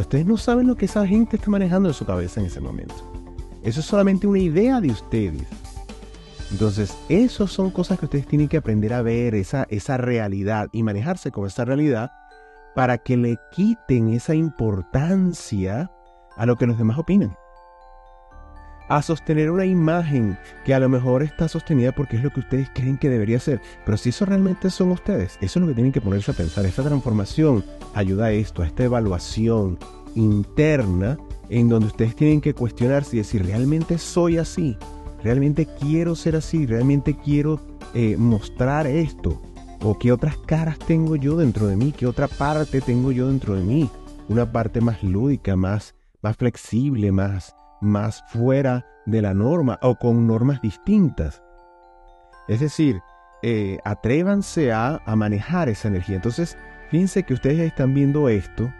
Ustedes 0.00 0.26
no 0.26 0.36
saben 0.36 0.66
lo 0.66 0.76
que 0.76 0.86
esa 0.86 1.06
gente 1.06 1.36
está 1.36 1.50
manejando 1.50 1.88
en 1.88 1.94
su 1.94 2.04
cabeza 2.04 2.40
en 2.40 2.46
ese 2.46 2.60
momento. 2.60 2.94
Eso 3.62 3.80
es 3.80 3.86
solamente 3.86 4.26
una 4.26 4.38
idea 4.38 4.80
de 4.80 4.90
ustedes. 4.90 5.46
Entonces, 6.50 6.96
esas 7.08 7.50
son 7.50 7.70
cosas 7.70 7.98
que 7.98 8.06
ustedes 8.06 8.26
tienen 8.26 8.48
que 8.48 8.58
aprender 8.58 8.92
a 8.92 9.02
ver, 9.02 9.34
esa, 9.34 9.66
esa 9.70 9.96
realidad 9.96 10.68
y 10.72 10.82
manejarse 10.82 11.30
con 11.30 11.46
esa 11.46 11.64
realidad 11.64 12.10
para 12.74 12.98
que 12.98 13.16
le 13.16 13.38
quiten 13.52 14.10
esa 14.10 14.34
importancia 14.34 15.90
a 16.36 16.46
lo 16.46 16.56
que 16.56 16.66
los 16.66 16.78
demás 16.78 16.98
opinan. 16.98 17.36
A 18.92 19.00
sostener 19.00 19.50
una 19.50 19.64
imagen 19.64 20.36
que 20.66 20.74
a 20.74 20.78
lo 20.78 20.88
mejor 20.88 21.22
está 21.22 21.48
sostenida 21.48 21.92
porque 21.92 22.16
es 22.16 22.22
lo 22.22 22.30
que 22.30 22.40
ustedes 22.40 22.68
creen 22.74 22.98
que 22.98 23.08
debería 23.08 23.40
ser. 23.40 23.62
Pero 23.86 23.96
si 23.96 24.10
eso 24.10 24.26
realmente 24.26 24.68
son 24.68 24.90
ustedes, 24.90 25.38
eso 25.40 25.58
es 25.58 25.62
lo 25.62 25.68
que 25.68 25.74
tienen 25.74 25.92
que 25.92 26.02
ponerse 26.02 26.30
a 26.30 26.34
pensar. 26.34 26.66
Esta 26.66 26.82
transformación 26.82 27.64
ayuda 27.94 28.26
a 28.26 28.32
esto, 28.32 28.60
a 28.60 28.66
esta 28.66 28.84
evaluación 28.84 29.78
interna 30.14 31.16
en 31.48 31.70
donde 31.70 31.86
ustedes 31.86 32.14
tienen 32.14 32.42
que 32.42 32.52
cuestionarse 32.52 33.16
y 33.16 33.20
decir, 33.20 33.46
¿realmente 33.46 33.96
soy 33.96 34.36
así? 34.36 34.76
realmente 35.22 35.66
quiero 35.66 36.14
ser 36.14 36.36
así, 36.36 36.66
realmente 36.66 37.16
quiero 37.16 37.60
eh, 37.94 38.16
mostrar 38.18 38.86
esto. 38.86 39.40
O 39.84 39.98
qué 39.98 40.12
otras 40.12 40.36
caras 40.36 40.78
tengo 40.78 41.16
yo 41.16 41.36
dentro 41.36 41.66
de 41.66 41.76
mí, 41.76 41.92
qué 41.92 42.06
otra 42.06 42.28
parte 42.28 42.80
tengo 42.80 43.10
yo 43.10 43.28
dentro 43.28 43.54
de 43.54 43.62
mí. 43.62 43.90
Una 44.28 44.52
parte 44.52 44.80
más 44.80 45.02
lúdica, 45.02 45.56
más, 45.56 45.94
más 46.22 46.36
flexible, 46.36 47.10
más, 47.10 47.56
más 47.82 48.24
fuera 48.28 48.86
de 49.06 49.20
la 49.20 49.34
norma 49.34 49.78
o 49.82 49.96
con 49.96 50.26
normas 50.26 50.62
distintas. 50.62 51.42
Es 52.48 52.60
decir, 52.60 53.00
eh, 53.42 53.78
atrévanse 53.84 54.72
a, 54.72 55.02
a 55.04 55.16
manejar 55.16 55.68
esa 55.68 55.88
energía. 55.88 56.16
Entonces, 56.16 56.56
fíjense 56.90 57.24
que 57.24 57.34
ustedes 57.34 57.60
están 57.60 57.94
viendo 57.94 58.28
esto 58.28 58.72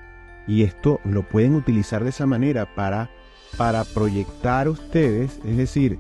y 0.47 0.63
esto 0.63 1.01
lo 1.05 1.29
pueden 1.29 1.55
utilizar 1.55 2.03
de 2.05 2.11
esa 2.11 2.27
manera 2.27 2.75
para, 2.75 3.11
para 3.57 3.85
proyectar 3.85 4.69
ustedes, 4.69 5.41
es 5.45 5.57
decir, 5.57 5.99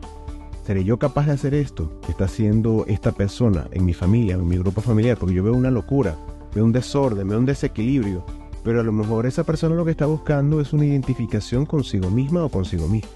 ¿Seré 0.64 0.84
yo 0.84 0.96
capaz 0.96 1.26
de 1.26 1.32
hacer 1.32 1.54
esto 1.54 2.00
que 2.02 2.12
está 2.12 2.26
haciendo 2.26 2.84
esta 2.86 3.10
persona 3.10 3.66
en 3.72 3.84
mi 3.84 3.94
familia, 3.94 4.34
en 4.36 4.46
mi 4.46 4.58
grupo 4.58 4.80
familiar? 4.80 5.16
Porque 5.18 5.34
yo 5.34 5.42
veo 5.42 5.54
una 5.54 5.72
locura, 5.72 6.16
veo 6.54 6.64
un 6.64 6.70
desorden, 6.70 7.26
veo 7.26 7.40
un 7.40 7.46
desequilibrio. 7.46 8.24
Pero 8.64 8.80
a 8.80 8.84
lo 8.84 8.92
mejor 8.92 9.26
esa 9.26 9.44
persona 9.44 9.74
lo 9.74 9.84
que 9.84 9.90
está 9.90 10.06
buscando 10.06 10.60
es 10.60 10.72
una 10.72 10.84
identificación 10.84 11.66
consigo 11.66 12.10
misma 12.10 12.44
o 12.44 12.48
consigo 12.48 12.86
mismo. 12.88 13.10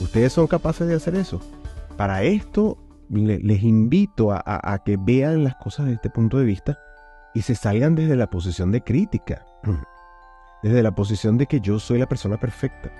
¿Ustedes 0.00 0.32
son 0.32 0.46
capaces 0.46 0.88
de 0.88 0.94
hacer 0.94 1.14
eso? 1.14 1.40
Para 1.96 2.22
esto 2.24 2.78
les 3.08 3.62
invito 3.62 4.32
a, 4.32 4.42
a 4.44 4.82
que 4.82 4.96
vean 4.96 5.44
las 5.44 5.54
cosas 5.56 5.86
desde 5.86 5.96
este 5.96 6.10
punto 6.10 6.38
de 6.38 6.44
vista 6.44 6.78
y 7.34 7.42
se 7.42 7.54
salgan 7.54 7.94
desde 7.94 8.16
la 8.16 8.30
posición 8.30 8.72
de 8.72 8.82
crítica. 8.82 9.46
Desde 10.62 10.82
la 10.82 10.94
posición 10.94 11.36
de 11.36 11.46
que 11.46 11.60
yo 11.60 11.78
soy 11.78 11.98
la 11.98 12.08
persona 12.08 12.38
perfecta. 12.38 12.90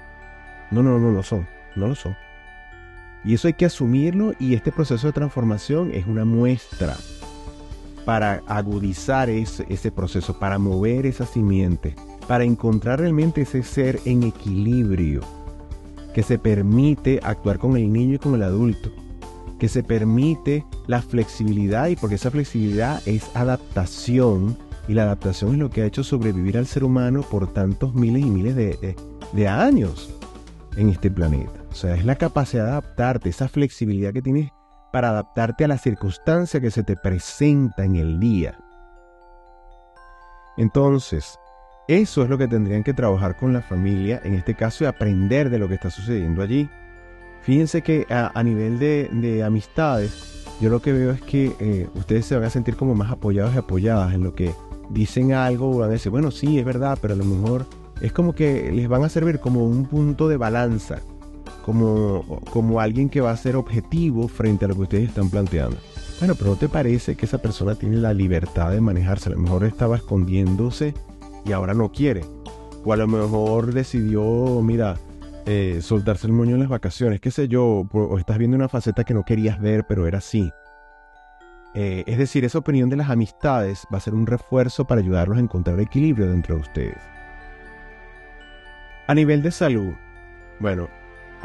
No, 0.70 0.82
no, 0.82 0.98
no 0.98 1.12
lo 1.12 1.22
son. 1.22 1.48
No 1.76 1.88
lo 1.88 1.94
son. 1.94 2.14
Y 3.24 3.32
eso 3.32 3.48
hay 3.48 3.54
que 3.54 3.64
asumirlo 3.64 4.34
y 4.38 4.54
este 4.54 4.70
proceso 4.70 5.06
de 5.06 5.14
transformación 5.14 5.90
es 5.94 6.06
una 6.06 6.26
muestra 6.26 6.94
para 8.04 8.42
agudizar 8.46 9.30
ese, 9.30 9.66
ese 9.68 9.90
proceso, 9.90 10.38
para 10.38 10.58
mover 10.58 11.06
esa 11.06 11.26
simiente, 11.26 11.94
para 12.28 12.44
encontrar 12.44 13.00
realmente 13.00 13.42
ese 13.42 13.62
ser 13.62 14.00
en 14.04 14.22
equilibrio, 14.22 15.20
que 16.12 16.22
se 16.22 16.38
permite 16.38 17.20
actuar 17.22 17.58
con 17.58 17.76
el 17.76 17.92
niño 17.92 18.14
y 18.14 18.18
con 18.18 18.34
el 18.34 18.42
adulto, 18.42 18.90
que 19.58 19.68
se 19.68 19.82
permite 19.82 20.64
la 20.86 21.02
flexibilidad 21.02 21.88
y 21.88 21.96
porque 21.96 22.16
esa 22.16 22.30
flexibilidad 22.30 23.02
es 23.06 23.34
adaptación 23.34 24.56
y 24.86 24.94
la 24.94 25.04
adaptación 25.04 25.52
es 25.52 25.58
lo 25.58 25.70
que 25.70 25.82
ha 25.82 25.86
hecho 25.86 26.04
sobrevivir 26.04 26.58
al 26.58 26.66
ser 26.66 26.84
humano 26.84 27.22
por 27.22 27.52
tantos 27.52 27.94
miles 27.94 28.22
y 28.22 28.30
miles 28.30 28.54
de, 28.54 28.96
de 29.32 29.48
años 29.48 30.14
en 30.76 30.88
este 30.88 31.10
planeta. 31.10 31.64
O 31.70 31.74
sea, 31.74 31.94
es 31.94 32.04
la 32.04 32.16
capacidad 32.16 32.64
de 32.64 32.70
adaptarte, 32.72 33.28
esa 33.28 33.48
flexibilidad 33.48 34.12
que 34.12 34.22
tienes 34.22 34.50
para 34.94 35.08
adaptarte 35.08 35.64
a 35.64 35.68
la 35.68 35.76
circunstancia 35.76 36.60
que 36.60 36.70
se 36.70 36.84
te 36.84 36.94
presenta 36.94 37.84
en 37.84 37.96
el 37.96 38.20
día. 38.20 38.56
Entonces, 40.56 41.36
eso 41.88 42.22
es 42.22 42.30
lo 42.30 42.38
que 42.38 42.46
tendrían 42.46 42.84
que 42.84 42.94
trabajar 42.94 43.36
con 43.36 43.52
la 43.52 43.60
familia, 43.60 44.20
en 44.22 44.34
este 44.34 44.54
caso, 44.54 44.84
y 44.84 44.86
aprender 44.86 45.50
de 45.50 45.58
lo 45.58 45.66
que 45.66 45.74
está 45.74 45.90
sucediendo 45.90 46.42
allí. 46.42 46.70
Fíjense 47.42 47.82
que 47.82 48.06
a, 48.08 48.40
nivel 48.44 48.78
de, 48.78 49.42
amistades, 49.44 50.46
yo 50.60 50.70
lo 50.70 50.80
que 50.80 50.92
veo 50.92 51.10
es 51.10 51.20
que 51.22 51.56
eh, 51.58 51.88
ustedes 51.94 52.26
se 52.26 52.36
van 52.36 52.44
a 52.44 52.50
sentir 52.50 52.76
como 52.76 52.94
más 52.94 53.10
apoyados 53.10 53.52
y 53.56 53.58
apoyadas 53.58 54.14
en 54.14 54.22
lo 54.22 54.36
que 54.36 54.54
dicen 54.90 55.32
algo, 55.32 55.76
van 55.76 55.88
a 55.88 55.94
decir, 55.94 56.12
bueno, 56.12 56.30
sí, 56.30 56.60
es 56.60 56.64
verdad, 56.64 57.00
pero 57.02 57.14
a 57.14 57.16
lo 57.16 57.24
mejor 57.24 57.66
es 58.00 58.12
como 58.12 58.32
que 58.32 58.70
les 58.70 58.86
van 58.86 59.02
a 59.02 59.08
servir 59.08 59.40
como 59.40 59.64
un 59.64 59.86
punto 59.86 60.28
de 60.28 60.36
balanza 60.36 61.00
como, 61.64 62.40
como 62.50 62.80
alguien 62.80 63.08
que 63.08 63.22
va 63.22 63.30
a 63.30 63.36
ser 63.36 63.56
objetivo 63.56 64.28
frente 64.28 64.66
a 64.66 64.68
lo 64.68 64.74
que 64.74 64.82
ustedes 64.82 65.08
están 65.08 65.30
planteando. 65.30 65.78
Bueno, 66.18 66.34
pero 66.34 66.50
¿no 66.50 66.56
te 66.56 66.68
parece 66.68 67.16
que 67.16 67.24
esa 67.24 67.38
persona 67.38 67.74
tiene 67.74 67.96
la 67.96 68.12
libertad 68.12 68.70
de 68.70 68.80
manejarse? 68.80 69.30
A 69.30 69.32
lo 69.32 69.38
mejor 69.38 69.64
estaba 69.64 69.96
escondiéndose 69.96 70.94
y 71.44 71.52
ahora 71.52 71.72
no 71.72 71.90
quiere. 71.90 72.20
O 72.84 72.92
a 72.92 72.96
lo 72.96 73.06
mejor 73.06 73.72
decidió, 73.72 74.60
mira, 74.62 74.96
eh, 75.46 75.78
soltarse 75.80 76.26
el 76.26 76.34
moño 76.34 76.54
en 76.54 76.60
las 76.60 76.68
vacaciones, 76.68 77.20
qué 77.20 77.30
sé 77.30 77.48
yo, 77.48 77.88
o 77.90 78.18
estás 78.18 78.36
viendo 78.36 78.56
una 78.56 78.68
faceta 78.68 79.04
que 79.04 79.14
no 79.14 79.24
querías 79.24 79.58
ver, 79.58 79.86
pero 79.88 80.06
era 80.06 80.18
así. 80.18 80.52
Eh, 81.74 82.04
es 82.06 82.18
decir, 82.18 82.44
esa 82.44 82.58
opinión 82.58 82.90
de 82.90 82.96
las 82.96 83.08
amistades 83.08 83.86
va 83.92 83.96
a 83.96 84.00
ser 84.00 84.14
un 84.14 84.26
refuerzo 84.26 84.84
para 84.84 85.00
ayudarlos 85.00 85.38
a 85.38 85.40
encontrar 85.40 85.80
equilibrio 85.80 86.28
dentro 86.28 86.56
de 86.56 86.60
ustedes. 86.60 86.98
A 89.06 89.14
nivel 89.14 89.42
de 89.42 89.50
salud, 89.50 89.94
bueno, 90.60 90.88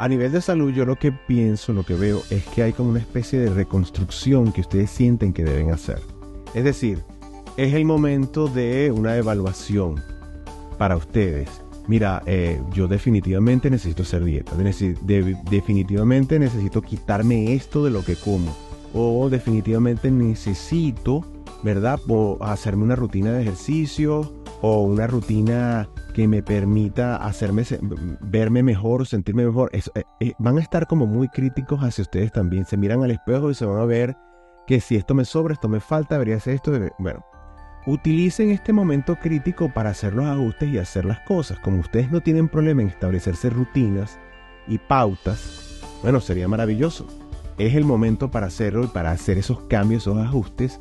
a 0.00 0.08
nivel 0.08 0.32
de 0.32 0.40
salud 0.40 0.72
yo 0.72 0.86
lo 0.86 0.96
que 0.96 1.12
pienso, 1.12 1.74
lo 1.74 1.84
que 1.84 1.94
veo 1.94 2.22
es 2.30 2.46
que 2.46 2.62
hay 2.62 2.72
como 2.72 2.88
una 2.88 3.00
especie 3.00 3.38
de 3.38 3.50
reconstrucción 3.50 4.50
que 4.50 4.62
ustedes 4.62 4.90
sienten 4.90 5.34
que 5.34 5.44
deben 5.44 5.72
hacer. 5.72 6.00
Es 6.54 6.64
decir, 6.64 7.04
es 7.58 7.74
el 7.74 7.84
momento 7.84 8.48
de 8.48 8.90
una 8.96 9.14
evaluación 9.18 10.02
para 10.78 10.96
ustedes. 10.96 11.50
Mira, 11.86 12.22
eh, 12.24 12.62
yo 12.72 12.88
definitivamente 12.88 13.68
necesito 13.68 14.02
hacer 14.02 14.24
dieta. 14.24 14.52
definitivamente 15.50 16.38
necesito 16.38 16.80
quitarme 16.80 17.52
esto 17.52 17.84
de 17.84 17.90
lo 17.90 18.02
que 18.02 18.16
como 18.16 18.56
o 18.94 19.28
definitivamente 19.28 20.10
necesito, 20.10 21.26
¿verdad? 21.62 22.00
hacerme 22.40 22.84
una 22.84 22.96
rutina 22.96 23.32
de 23.32 23.42
ejercicio 23.42 24.39
o 24.62 24.82
una 24.82 25.06
rutina 25.06 25.88
que 26.14 26.28
me 26.28 26.42
permita 26.42 27.16
hacerme 27.16 27.64
verme 28.20 28.62
mejor, 28.62 29.06
sentirme 29.06 29.46
mejor. 29.46 29.70
Eh, 29.72 29.82
eh, 30.20 30.32
van 30.38 30.58
a 30.58 30.60
estar 30.60 30.86
como 30.86 31.06
muy 31.06 31.28
críticos 31.28 31.80
hacia 31.80 32.02
ustedes 32.02 32.32
también. 32.32 32.66
Se 32.66 32.76
miran 32.76 33.02
al 33.02 33.10
espejo 33.10 33.50
y 33.50 33.54
se 33.54 33.64
van 33.64 33.80
a 33.80 33.84
ver 33.84 34.16
que 34.66 34.80
si 34.80 34.96
esto 34.96 35.14
me 35.14 35.24
sobra, 35.24 35.54
esto 35.54 35.68
me 35.68 35.80
falta, 35.80 36.14
debería 36.14 36.36
hacer 36.36 36.54
esto. 36.54 36.72
Bueno, 36.98 37.24
utilicen 37.86 38.50
este 38.50 38.72
momento 38.72 39.16
crítico 39.16 39.72
para 39.72 39.90
hacer 39.90 40.14
los 40.14 40.26
ajustes 40.26 40.68
y 40.68 40.78
hacer 40.78 41.04
las 41.04 41.20
cosas. 41.20 41.58
Como 41.60 41.80
ustedes 41.80 42.10
no 42.10 42.20
tienen 42.20 42.48
problema 42.48 42.82
en 42.82 42.88
establecerse 42.88 43.50
rutinas 43.50 44.18
y 44.68 44.78
pautas, 44.78 45.80
bueno, 46.02 46.20
sería 46.20 46.48
maravilloso 46.48 47.06
es 47.66 47.74
el 47.74 47.84
momento 47.84 48.30
para 48.30 48.46
hacerlo 48.46 48.84
y 48.84 48.86
para 48.86 49.10
hacer 49.10 49.38
esos 49.38 49.60
cambios, 49.62 50.04
esos 50.04 50.18
ajustes 50.18 50.80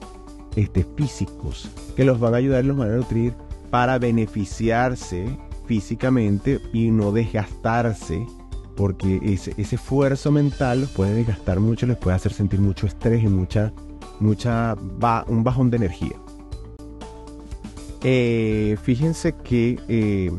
este, 0.55 0.85
físicos 0.95 1.69
que 1.95 2.05
los 2.05 2.19
van 2.19 2.33
a 2.33 2.37
ayudar, 2.37 2.63
los 2.63 2.77
van 2.77 2.91
a 2.91 2.95
nutrir 2.95 3.33
para 3.69 3.99
beneficiarse 3.99 5.37
físicamente 5.65 6.59
y 6.73 6.91
no 6.91 7.11
desgastarse 7.11 8.25
porque 8.75 9.19
ese, 9.23 9.53
esfuerzo 9.57 10.31
mental 10.31 10.81
los 10.81 10.89
puede 10.91 11.13
desgastar 11.13 11.59
mucho, 11.59 11.85
les 11.85 11.97
puede 11.97 12.15
hacer 12.15 12.31
sentir 12.31 12.61
mucho 12.61 12.87
estrés 12.87 13.21
y 13.21 13.27
mucha, 13.27 13.73
mucha 14.19 14.75
un 15.27 15.43
bajón 15.43 15.69
de 15.69 15.77
energía. 15.77 16.15
Eh, 18.03 18.77
fíjense 18.81 19.35
que 19.35 19.77
eh, 19.89 20.31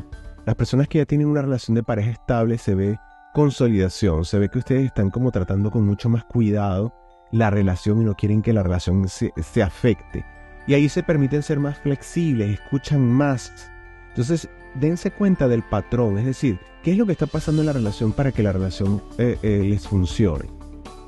las 0.46 0.54
personas 0.54 0.88
que 0.88 0.98
ya 0.98 1.04
tienen 1.04 1.26
una 1.26 1.42
relación 1.42 1.74
de 1.74 1.82
pareja 1.82 2.10
estable 2.12 2.56
se 2.56 2.74
ve 2.74 2.98
consolidación. 3.34 4.24
Se 4.24 4.38
ve 4.38 4.48
que 4.48 4.58
ustedes 4.58 4.86
están 4.86 5.10
como 5.10 5.30
tratando 5.30 5.70
con 5.70 5.84
mucho 5.84 6.08
más 6.08 6.24
cuidado 6.24 6.94
la 7.32 7.50
relación 7.50 8.00
y 8.00 8.04
no 8.04 8.14
quieren 8.14 8.42
que 8.42 8.52
la 8.52 8.62
relación 8.62 9.06
se, 9.08 9.62
afecte. 9.62 10.24
Y 10.66 10.74
ahí 10.74 10.88
se 10.88 11.02
permiten 11.02 11.42
ser 11.42 11.58
más 11.58 11.78
flexibles, 11.78 12.50
escuchan 12.50 13.00
más. 13.00 13.70
Entonces, 14.10 14.48
dense 14.74 15.10
cuenta 15.10 15.48
del 15.48 15.62
patrón, 15.62 16.18
es 16.18 16.26
decir, 16.26 16.58
qué 16.82 16.92
es 16.92 16.98
lo 16.98 17.06
que 17.06 17.12
está 17.12 17.26
pasando 17.26 17.62
en 17.62 17.66
la 17.66 17.72
relación 17.72 18.12
para 18.12 18.32
que 18.32 18.42
la 18.42 18.52
relación 18.52 19.02
eh, 19.18 19.38
eh, 19.42 19.62
les 19.64 19.86
funcione. 19.86 20.46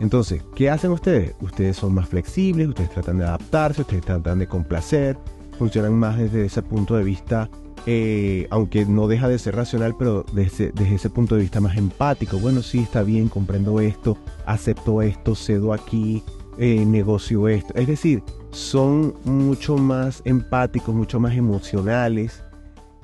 Entonces, 0.00 0.42
¿qué 0.54 0.70
hacen 0.70 0.90
ustedes? 0.90 1.34
Ustedes 1.40 1.76
son 1.76 1.94
más 1.94 2.08
flexibles, 2.08 2.68
ustedes 2.68 2.90
tratan 2.90 3.18
de 3.18 3.24
adaptarse, 3.24 3.82
ustedes 3.82 4.04
tratan 4.04 4.38
de 4.40 4.48
complacer, 4.48 5.16
funcionan 5.58 5.94
más 5.94 6.18
desde 6.18 6.46
ese 6.46 6.62
punto 6.62 6.96
de 6.96 7.04
vista 7.04 7.48
eh, 7.84 8.46
aunque 8.50 8.86
no 8.86 9.08
deja 9.08 9.28
de 9.28 9.40
ser 9.40 9.56
racional, 9.56 9.96
pero 9.98 10.24
desde, 10.32 10.72
ese 10.94 11.10
punto 11.10 11.34
de 11.34 11.42
vista 11.42 11.60
más 11.60 11.76
empático. 11.76 12.38
Bueno, 12.38 12.62
sí, 12.62 12.78
está 12.78 13.02
bien, 13.02 13.28
comprendo 13.28 13.80
esto, 13.80 14.16
acepto 14.46 15.02
esto, 15.02 15.34
cedo 15.34 15.72
aquí, 15.72 16.22
negocio 16.56 17.48
esto. 17.48 17.74
Es 17.74 17.88
decir, 17.88 18.22
son 18.52 19.14
mucho 19.24 19.76
más 19.76 20.22
empáticos, 20.24 20.94
mucho 20.94 21.18
más 21.18 21.34
emocionales. 21.34 22.44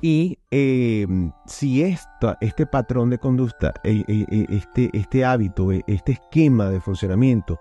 Y 0.01 0.37
em, 0.51 1.31
si 1.45 1.81
este 1.81 2.65
patrón 2.65 3.09
de 3.09 3.17
conducta, 3.17 3.73
e, 3.83 4.05
e, 4.07 4.25
e, 4.31 4.45
este, 4.55 4.89
este 4.93 5.25
hábito, 5.25 5.71
este 5.71 6.13
esquema 6.13 6.69
de 6.69 6.79
funcionamiento, 6.79 7.59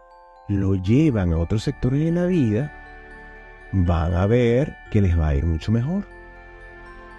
lo 0.48 0.77
llevan 0.77 1.33
a 1.33 1.38
otros 1.38 1.64
sectores 1.64 2.05
de 2.05 2.12
la 2.12 2.27
vida, 2.27 2.72
van 3.72 4.14
a 4.14 4.27
ver 4.27 4.77
que 4.90 5.01
les 5.01 5.18
va 5.18 5.29
a 5.29 5.35
ir 5.35 5.44
mucho 5.44 5.72
mejor. 5.72 6.05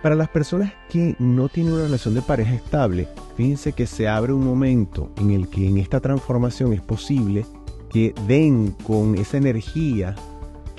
Para 0.02 0.16
las 0.16 0.30
personas 0.30 0.72
que 0.90 1.16
no 1.20 1.50
tienen 1.50 1.74
una 1.74 1.84
relación 1.84 2.14
de 2.14 2.22
pareja 2.22 2.54
estable, 2.54 3.10
fíjense 3.36 3.74
que 3.74 3.86
se 3.86 4.08
abre 4.08 4.32
un 4.32 4.46
momento 4.46 5.12
en 5.18 5.32
el 5.32 5.50
que 5.50 5.68
en 5.68 5.78
esta 5.78 6.00
transformación 6.00 6.72
es 6.72 6.82
posible 6.82 7.46
que 7.90 8.14
den 8.26 8.72
con 8.84 9.16
esa 9.16 9.36
energía 9.36 10.16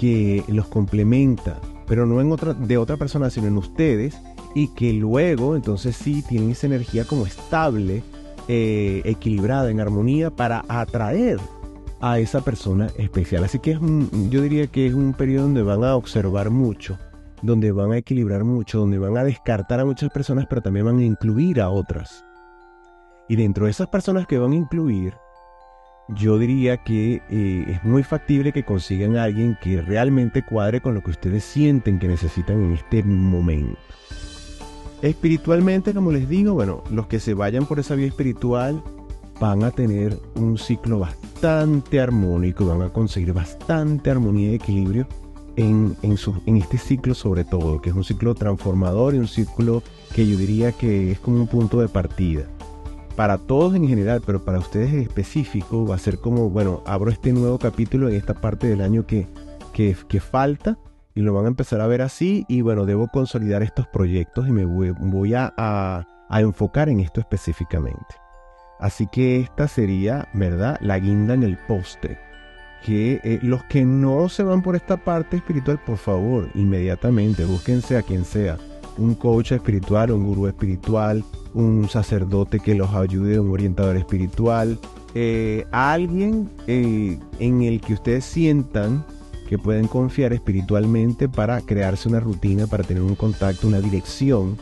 que 0.01 0.43
los 0.49 0.67
complementa, 0.67 1.61
pero 1.87 2.07
no 2.07 2.23
en 2.23 2.33
otra, 2.33 2.55
de 2.55 2.79
otra 2.79 2.97
persona, 2.97 3.29
sino 3.29 3.49
en 3.49 3.59
ustedes, 3.59 4.19
y 4.55 4.69
que 4.69 4.95
luego 4.95 5.57
entonces 5.57 5.95
sí 5.95 6.25
tienen 6.27 6.53
esa 6.53 6.69
energía 6.69 7.05
como 7.05 7.27
estable, 7.27 8.03
eh, 8.49 9.03
equilibrada, 9.05 9.71
en 9.71 9.79
armonía, 9.79 10.31
para 10.31 10.65
atraer 10.69 11.39
a 12.01 12.19
esa 12.19 12.41
persona 12.41 12.89
especial. 12.97 13.45
Así 13.45 13.59
que 13.59 13.73
es 13.73 13.79
yo 14.31 14.41
diría 14.41 14.69
que 14.69 14.87
es 14.87 14.95
un 14.95 15.13
periodo 15.13 15.43
donde 15.43 15.63
van 15.63 15.85
a 15.85 15.95
observar 15.97 16.49
mucho 16.49 16.97
donde 17.43 17.73
van 17.73 17.93
a 17.93 17.97
equilibrar 17.97 18.45
mucho, 18.45 18.81
donde 18.81 18.99
van 18.99 19.17
a 19.17 19.25
descartar 19.25 19.81
a 19.81 19.85
muchas 19.87 20.11
personas, 20.11 20.47
pero 20.47 20.61
también 20.61 20.85
van 20.85 20.99
a 20.99 21.05
incluir 21.05 21.61
a 21.61 21.71
otras. 21.71 22.23
Y 23.31 23.37
dentro 23.37 23.65
de 23.65 23.71
esas 23.71 23.89
personas 23.89 24.27
que 24.27 24.39
van 24.39 24.53
a 24.53 24.57
incluir, 24.57 25.15
yo 26.15 26.39
diría 26.39 26.79
que 26.79 27.23
eh, 27.31 27.65
es 27.69 27.85
muy 27.85 28.03
factible 28.03 28.53
que 28.53 28.65
consigan 28.65 29.17
a 29.17 29.25
alguien 29.25 29.57
que 29.63 29.81
realmente 29.81 30.45
cuadre 30.45 30.81
con 30.81 30.95
lo 30.95 31.03
que 31.03 31.11
ustedes 31.11 31.45
sienten 31.45 31.99
que 31.99 32.09
necesitan 32.09 32.63
en 32.63 32.73
este 32.73 33.03
momento. 33.03 33.79
Espiritualmente, 35.03 35.95
como 35.95 36.13
les 36.13 36.29
digo, 36.29 36.55
bueno, 36.55 36.85
los 36.91 37.07
que 37.07 37.21
se 37.21 37.35
vayan 37.35 37.65
por 37.65 37.79
esa 37.79 37.95
vía 37.95 38.07
espiritual 38.07 38.83
van 39.41 39.65
a 39.65 39.71
tener 39.71 40.19
un 40.35 40.59
ciclo 40.59 40.99
bastante 40.99 42.01
armónico, 42.01 42.67
van 42.67 42.83
a 42.83 42.93
conseguir 42.93 43.33
bastante 43.33 44.11
armonía 44.11 44.51
y 44.51 44.55
equilibrio 44.57 45.07
en, 45.57 45.97
en, 46.03 46.57
este 46.57 46.77
ciclo 46.77 47.15
sobre 47.15 47.45
todo, 47.45 47.81
que 47.81 47.91
es 47.91 47.97
un 47.97 48.05
ciclo 48.05 48.35
transformador 48.35 49.15
y 49.15 49.19
un 49.19 49.29
ciclo 49.29 49.83
que 50.15 50.27
yo 50.27 50.37
diría 50.37 50.73
que 50.73 51.13
es 51.13 51.21
como 51.21 51.39
un 51.39 51.47
punto 51.47 51.81
de 51.81 51.89
partida. 51.89 52.45
Para 53.21 53.37
todos 53.37 53.75
en 53.75 53.87
general, 53.87 54.23
pero 54.25 54.47
para 54.47 54.59
ustedes 54.59 54.95
en 54.95 55.01
específico 55.01 55.87
va 55.87 55.97
a 55.97 55.99
ser 55.99 56.21
como, 56.21 56.49
bueno, 56.49 56.83
abro 56.87 57.11
este 57.11 57.35
nuevo 57.35 57.59
capítulo 57.59 58.09
en 58.09 58.15
esta 58.15 58.33
parte 58.33 58.67
del 58.67 58.81
año 58.81 59.05
que, 59.05 59.27
que, 59.75 59.95
que 60.09 60.21
falta 60.21 60.79
y 61.15 61.21
lo 61.21 61.35
van 61.35 61.45
a 61.45 61.49
empezar 61.49 61.83
a 61.83 61.87
ver 61.87 62.01
así 62.01 62.47
y 62.49 62.63
bueno, 62.63 62.87
debo 62.87 63.09
consolidar 63.09 63.63
estos 63.63 63.87
proyectos 63.89 64.49
y 64.49 64.53
me 64.53 64.65
voy, 64.65 64.93
voy 64.93 65.35
a, 65.35 65.53
a, 65.59 66.07
a 66.31 66.41
enfocar 66.41 66.89
en 66.89 67.01
esto 67.01 67.21
específicamente. 67.21 68.15
Así 68.79 69.07
que 69.07 69.41
esta 69.41 69.69
sería, 69.69 70.27
¿verdad? 70.33 70.79
La 70.81 70.99
guinda 70.99 71.35
en 71.35 71.43
el 71.43 71.59
postre 71.59 72.19
que 72.87 73.21
eh, 73.23 73.39
los 73.43 73.63
que 73.65 73.85
no 73.85 74.31
se 74.31 74.45
van 74.45 74.63
por 74.63 74.77
esta 74.77 74.97
parte 74.97 75.37
espiritual, 75.37 75.79
por 75.85 75.99
favor, 75.99 76.49
inmediatamente 76.55 77.45
búsquense 77.45 77.99
a 77.99 78.03
quien 78.03 78.25
sea, 78.25 78.57
un 78.97 79.15
coach 79.15 79.53
espiritual, 79.53 80.11
un 80.11 80.25
gurú 80.25 80.47
espiritual, 80.47 81.23
un 81.55 81.89
sacerdote 81.89 82.61
que 82.61 82.75
los 82.75 82.95
ayude, 82.95 83.41
un 83.41 83.51
orientador 83.51 83.97
espiritual, 83.97 84.79
eh, 85.15 85.67
alguien 85.73 86.51
eh, 86.67 87.19
en 87.39 87.63
el 87.63 87.81
que 87.81 87.95
ustedes 87.95 88.25
sientan 88.25 89.05
que 89.49 89.59
pueden 89.59 89.89
confiar 89.89 90.33
espiritualmente 90.33 91.29
para 91.29 91.61
crearse 91.61 92.09
una 92.09 92.21
rutina, 92.21 92.69
para 92.69 92.85
tener 92.85 93.03
un 93.03 93.17
contacto, 93.17 93.67
una 93.67 93.81
dirección, 93.81 94.57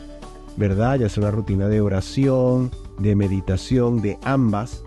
¿verdad? 0.57 0.97
Ya 0.99 1.09
sea 1.09 1.21
una 1.21 1.31
rutina 1.31 1.67
de 1.67 1.79
oración, 1.79 2.71
de 2.97 3.15
meditación, 3.15 4.01
de 4.01 4.17
ambas, 4.23 4.83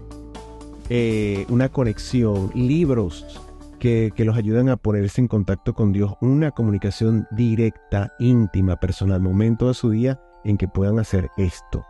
eh, 0.89 1.47
una 1.49 1.69
conexión, 1.69 2.51
libros 2.53 3.41
que, 3.79 4.13
los 4.19 4.37
ayudan 4.37 4.69
a 4.69 4.77
ponerse 4.77 5.21
en 5.21 5.29
contacto 5.29 5.75
con 5.75 5.93
Dios, 5.93 6.15
una 6.21 6.51
comunicación 6.51 7.27
directa, 7.31 8.13
íntima, 8.19 8.77
personal, 8.81 9.21
momento 9.21 9.69
de 9.69 9.75
su 9.75 9.91
día 9.91 10.21
en 10.45 10.57
que 10.57 10.69
puedan 10.69 10.99
hacer 10.99 11.31
esto. 11.37 11.85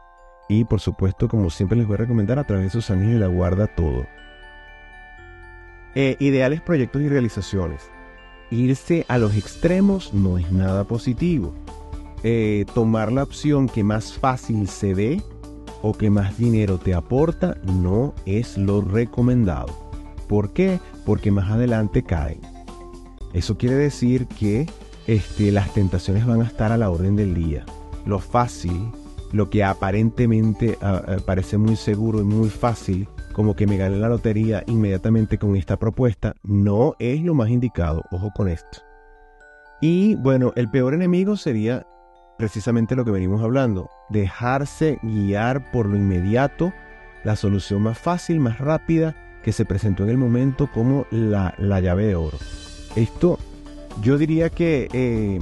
Y 0.52 0.64
por 0.64 0.80
supuesto, 0.80 1.28
como 1.28 1.48
siempre 1.48 1.78
les 1.78 1.86
voy 1.86 1.94
a 1.94 1.98
recomendar, 1.98 2.38
a 2.38 2.44
través 2.44 2.66
de 2.66 2.70
sus 2.70 2.90
ángeles 2.90 3.18
la 3.18 3.26
guarda 3.26 3.68
todo. 3.68 4.06
Eh, 5.94 6.16
ideales 6.20 6.60
proyectos 6.60 7.00
y 7.00 7.08
realizaciones. 7.08 7.90
Irse 8.50 9.06
a 9.08 9.16
los 9.16 9.34
extremos 9.34 10.12
no 10.12 10.36
es 10.36 10.52
nada 10.52 10.84
positivo. 10.84 11.54
Eh, 12.22 12.66
tomar 12.74 13.10
la 13.12 13.22
opción 13.22 13.66
que 13.66 13.82
más 13.82 14.12
fácil 14.12 14.68
se 14.68 14.92
ve 14.92 15.22
o 15.80 15.94
que 15.94 16.10
más 16.10 16.36
dinero 16.36 16.76
te 16.76 16.92
aporta 16.92 17.56
no 17.64 18.14
es 18.26 18.58
lo 18.58 18.82
recomendado. 18.82 19.90
¿Por 20.28 20.52
qué? 20.52 20.80
Porque 21.06 21.30
más 21.30 21.50
adelante 21.50 22.02
caen. 22.02 22.42
Eso 23.32 23.56
quiere 23.56 23.76
decir 23.76 24.26
que 24.26 24.68
este, 25.06 25.50
las 25.50 25.72
tentaciones 25.72 26.26
van 26.26 26.42
a 26.42 26.46
estar 26.46 26.72
a 26.72 26.76
la 26.76 26.90
orden 26.90 27.16
del 27.16 27.34
día. 27.34 27.64
Lo 28.04 28.18
fácil 28.18 28.92
lo 29.32 29.50
que 29.50 29.64
aparentemente 29.64 30.78
ah, 30.82 31.02
ah, 31.06 31.16
parece 31.24 31.58
muy 31.58 31.76
seguro 31.76 32.20
y 32.20 32.24
muy 32.24 32.50
fácil, 32.50 33.08
como 33.32 33.56
que 33.56 33.66
me 33.66 33.76
gané 33.76 33.96
la 33.96 34.08
lotería 34.08 34.62
inmediatamente 34.66 35.38
con 35.38 35.56
esta 35.56 35.78
propuesta, 35.78 36.34
no 36.42 36.94
es 36.98 37.22
lo 37.22 37.34
más 37.34 37.48
indicado, 37.48 38.02
ojo 38.10 38.30
con 38.34 38.48
esto. 38.48 38.78
Y 39.80 40.14
bueno, 40.16 40.52
el 40.54 40.70
peor 40.70 40.94
enemigo 40.94 41.36
sería 41.36 41.86
precisamente 42.38 42.94
lo 42.94 43.04
que 43.04 43.10
venimos 43.10 43.42
hablando, 43.42 43.90
dejarse 44.10 44.98
guiar 45.02 45.70
por 45.70 45.86
lo 45.86 45.96
inmediato, 45.96 46.72
la 47.24 47.36
solución 47.36 47.82
más 47.82 47.98
fácil, 47.98 48.40
más 48.40 48.58
rápida, 48.58 49.16
que 49.42 49.52
se 49.52 49.64
presentó 49.64 50.04
en 50.04 50.10
el 50.10 50.18
momento 50.18 50.70
como 50.72 51.06
la, 51.10 51.54
llave 51.58 52.06
de 52.06 52.14
oro. 52.14 52.38
Esto, 52.96 53.38
yo 54.00 54.18
diría 54.18 54.50
que, 54.50 54.88
eh, 54.92 55.40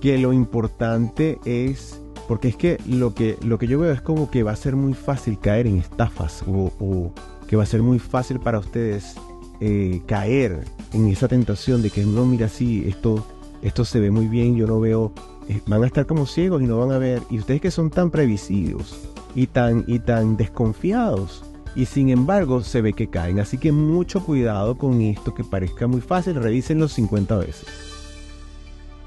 que 0.00 0.18
lo 0.18 0.32
importante 0.32 1.38
es, 1.44 2.00
porque 2.28 2.48
es 2.48 2.56
que 2.56 2.78
lo, 2.86 3.14
que 3.14 3.38
lo 3.42 3.58
que 3.58 3.66
yo 3.66 3.80
veo 3.80 3.90
es 3.90 4.02
como 4.02 4.30
que 4.30 4.42
va 4.42 4.52
a 4.52 4.56
ser 4.56 4.76
muy 4.76 4.92
fácil 4.92 5.38
caer 5.38 5.66
en 5.66 5.78
estafas 5.78 6.44
o, 6.46 7.10
que 7.48 7.56
va 7.56 7.62
a 7.62 7.66
ser 7.66 7.82
muy 7.82 7.98
fácil 7.98 8.38
para 8.38 8.58
ustedes 8.58 9.14
eh, 9.60 10.02
caer 10.06 10.64
en 10.92 11.08
esa 11.08 11.26
tentación 11.26 11.80
de 11.80 11.88
que 11.88 12.04
no, 12.04 12.26
mira, 12.26 12.48
sí, 12.48 12.84
esto, 12.86 13.26
esto 13.62 13.86
se 13.86 13.98
ve 13.98 14.10
muy 14.10 14.28
bien, 14.28 14.54
yo 14.54 14.66
no 14.66 14.78
veo, 14.78 15.12
eh, 15.48 15.60
van 15.66 15.82
a 15.82 15.86
estar 15.86 16.04
como 16.04 16.26
ciegos 16.26 16.62
y 16.62 16.66
no 16.66 16.78
van 16.78 16.92
a 16.92 16.98
ver, 16.98 17.22
y 17.30 17.38
ustedes 17.38 17.62
que 17.62 17.70
son 17.70 17.88
tan 17.88 18.10
previsivos 18.10 19.08
y 19.34 19.46
tan, 19.46 19.84
y 19.86 19.98
tan 19.98 20.36
desconfiados, 20.36 21.42
y 21.74 21.86
sin 21.86 22.10
embargo 22.10 22.62
se 22.62 22.82
ve 22.82 22.92
que 22.92 23.08
caen. 23.08 23.40
Así 23.40 23.56
que 23.56 23.72
mucho 23.72 24.22
cuidado 24.22 24.76
con 24.76 25.00
esto 25.00 25.34
que 25.34 25.44
parezca 25.44 25.86
muy 25.86 26.02
fácil, 26.02 26.34
revísenlo 26.34 26.88
50 26.88 27.38
veces. 27.38 27.66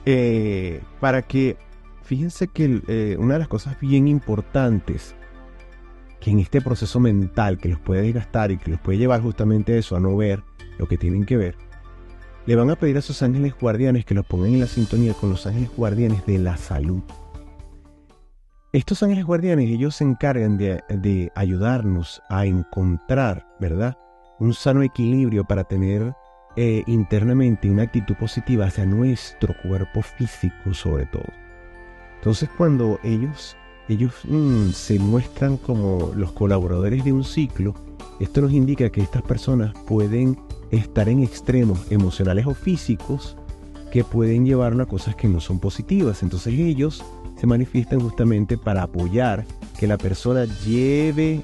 Eh, 0.05 0.81
para 0.99 1.21
que, 1.21 1.57
fíjense 2.03 2.47
que 2.47 2.81
eh, 2.87 3.15
una 3.19 3.33
de 3.33 3.39
las 3.39 3.47
cosas 3.47 3.79
bien 3.79 4.07
importantes 4.07 5.15
que 6.19 6.31
en 6.31 6.39
este 6.39 6.61
proceso 6.61 6.99
mental 6.99 7.57
que 7.57 7.69
los 7.69 7.79
puede 7.79 8.03
desgastar 8.03 8.51
y 8.51 8.57
que 8.57 8.71
los 8.71 8.79
puede 8.79 8.99
llevar 8.99 9.21
justamente 9.21 9.77
eso, 9.77 9.95
a 9.95 9.99
no 9.99 10.15
ver 10.15 10.43
lo 10.77 10.87
que 10.87 10.97
tienen 10.97 11.25
que 11.25 11.35
ver, 11.35 11.55
le 12.45 12.55
van 12.55 12.69
a 12.69 12.75
pedir 12.75 12.97
a 12.97 13.01
sus 13.01 13.21
ángeles 13.21 13.53
guardianes 13.59 14.05
que 14.05 14.13
los 14.13 14.25
pongan 14.25 14.53
en 14.53 14.59
la 14.61 14.67
sintonía 14.67 15.13
con 15.13 15.29
los 15.31 15.45
ángeles 15.45 15.71
guardianes 15.75 16.25
de 16.25 16.37
la 16.37 16.57
salud. 16.57 17.01
Estos 18.73 19.03
ángeles 19.03 19.25
guardianes, 19.25 19.69
ellos 19.69 19.97
se 19.97 20.05
encargan 20.05 20.57
de, 20.57 21.31
ayudarnos 21.35 22.21
a 22.29 22.45
encontrar, 22.45 23.45
¿verdad? 23.59 23.97
Un 24.39 24.53
sano 24.53 24.81
equilibrio 24.81 25.43
para 25.43 25.65
tener 25.65 26.13
eh, 26.55 26.83
internamente 26.87 27.69
una 27.69 27.83
actitud 27.83 28.15
positiva 28.15 28.65
hacia 28.65 28.85
nuestro 28.85 29.53
cuerpo 29.61 30.01
físico 30.01 30.73
sobre 30.73 31.05
todo. 31.07 31.25
Entonces 32.21 32.49
cuando 32.55 32.99
ellos, 33.03 33.57
ellos 33.89 34.13
mm, 34.27 34.69
se 34.69 34.99
muestran 34.99 35.57
como 35.57 36.11
los 36.15 36.31
colaboradores 36.33 37.03
de 37.03 37.11
un 37.11 37.23
ciclo, 37.23 37.73
esto 38.19 38.41
nos 38.41 38.51
indica 38.51 38.91
que 38.91 39.01
estas 39.01 39.23
personas 39.23 39.73
pueden 39.87 40.37
estar 40.69 41.09
en 41.09 41.23
extremos 41.23 41.91
emocionales 41.91 42.45
o 42.45 42.53
físicos 42.53 43.35
que 43.91 44.03
pueden 44.03 44.45
llevarnos 44.45 44.85
a 44.85 44.89
cosas 44.89 45.15
que 45.15 45.27
no 45.27 45.39
son 45.39 45.59
positivas. 45.59 46.21
Entonces 46.21 46.53
ellos 46.53 47.03
se 47.39 47.47
manifiestan 47.47 47.99
justamente 47.99 48.55
para 48.55 48.83
apoyar 48.83 49.43
que 49.79 49.87
la 49.87 49.97
persona 49.97 50.45
lleve 50.63 51.41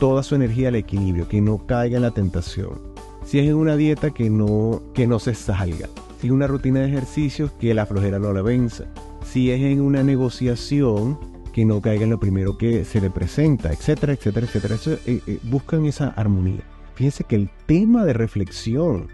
toda 0.00 0.24
su 0.24 0.34
energía 0.34 0.68
al 0.68 0.74
equilibrio, 0.74 1.28
que 1.28 1.40
no 1.40 1.64
caiga 1.64 1.94
en 1.94 2.02
la 2.02 2.10
tentación. 2.10 2.80
Si 3.24 3.38
es 3.38 3.46
en 3.46 3.54
una 3.54 3.76
dieta, 3.76 4.10
que 4.10 4.30
no, 4.30 4.82
que 4.94 5.06
no 5.06 5.20
se 5.20 5.36
salga. 5.36 5.88
Si 6.20 6.26
es 6.26 6.32
una 6.32 6.48
rutina 6.48 6.80
de 6.80 6.88
ejercicios, 6.88 7.52
que 7.52 7.72
la 7.72 7.86
flojera 7.86 8.18
no 8.18 8.32
la 8.32 8.42
venza. 8.42 8.86
Si 9.30 9.50
es 9.50 9.60
en 9.60 9.82
una 9.82 10.02
negociación, 10.02 11.18
que 11.52 11.66
no 11.66 11.82
caiga 11.82 12.04
en 12.04 12.10
lo 12.10 12.18
primero 12.18 12.56
que 12.56 12.86
se 12.86 12.98
le 12.98 13.10
presenta, 13.10 13.70
etcétera, 13.70 14.14
etcétera, 14.14 14.46
etcétera. 14.46 14.76
Eh, 15.04 15.20
eh, 15.26 15.38
buscan 15.42 15.84
esa 15.84 16.08
armonía. 16.08 16.62
Fíjense 16.94 17.24
que 17.24 17.36
el 17.36 17.50
tema 17.66 18.06
de 18.06 18.14
reflexión, 18.14 19.08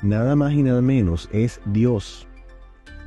nada 0.00 0.36
más 0.36 0.54
y 0.54 0.62
nada 0.62 0.80
menos, 0.80 1.28
es 1.32 1.60
Dios. 1.66 2.26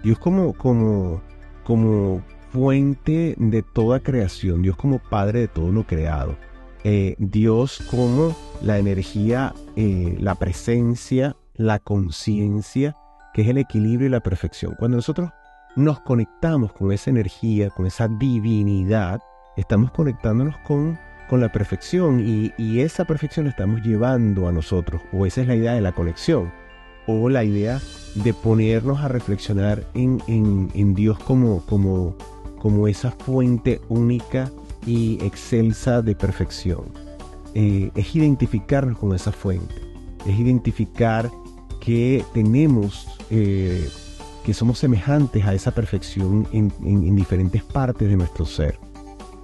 Dios 0.04 0.20
como, 0.20 0.54
como, 0.54 1.22
como 1.64 2.22
fuente 2.54 3.34
de 3.40 3.64
toda 3.64 4.00
creación, 4.00 4.62
Dios 4.62 4.78
como 4.78 5.00
Padre 5.00 5.40
de 5.40 5.48
todo 5.48 5.72
lo 5.72 5.88
creado, 5.88 6.36
eh, 6.84 7.16
Dios 7.18 7.84
como 7.90 8.36
la 8.62 8.78
energía, 8.78 9.56
la 9.76 10.36
presencia, 10.36 11.36
la 11.56 11.80
conciencia, 11.80 12.96
que 13.34 13.42
es 13.42 13.48
el 13.48 13.58
equilibrio 13.58 14.08
y 14.08 14.12
la 14.12 14.20
perfección. 14.20 14.76
Cuando 14.78 14.98
nosotros 14.98 15.32
nos 15.76 16.00
conectamos 16.02 16.74
con 16.74 16.92
esa 16.92 17.10
energía, 17.10 17.70
con 17.70 17.86
esa 17.86 18.08
divinidad, 18.08 19.22
estamos 19.58 19.92
conectándonos 19.92 20.58
con, 20.60 20.98
con 21.30 21.42
la 21.42 21.52
perfección 21.52 22.20
y, 22.20 22.54
y 22.58 22.82
esa 22.82 23.06
perfección 23.06 23.46
la 23.46 23.52
estamos 23.52 23.82
llevando 23.82 24.48
a 24.48 24.52
nosotros, 24.52 25.02
o 25.14 25.26
esa 25.26 25.42
es 25.42 25.48
la 25.48 25.56
idea 25.56 25.74
de 25.74 25.82
la 25.82 25.94
conexión, 25.94 26.52
o 27.08 27.30
la 27.30 27.44
idea 27.44 27.80
de 28.16 28.34
ponernos 28.34 29.00
a 29.00 29.08
reflexionar 29.08 29.84
en, 29.94 30.22
en, 30.28 30.94
Dios 30.94 31.18
como, 31.20 31.62
como 31.66 32.16
como 32.62 32.88
esa 32.88 33.10
fuente 33.10 33.82
única 33.90 34.52
y 34.86 35.18
excelsa 35.26 36.04
de 36.04 36.16
perfección. 36.16 36.84
Eh, 37.56 37.90
es 37.96 38.16
identificarnos 38.16 39.00
con 39.00 39.16
esa 39.16 39.32
fuente, 39.32 39.74
es 40.28 40.40
identificar 40.40 41.32
que 41.80 42.24
tenemos, 42.36 43.08
eh, 43.32 43.90
que 44.44 44.54
somos 44.54 44.80
semejantes 44.80 45.46
a 45.46 45.54
esa 45.54 45.72
perfección 45.72 46.48
en, 46.52 47.16
diferentes 47.16 47.64
partes 47.64 48.10
de 48.10 48.18
nuestro 48.18 48.46
ser, 48.46 48.80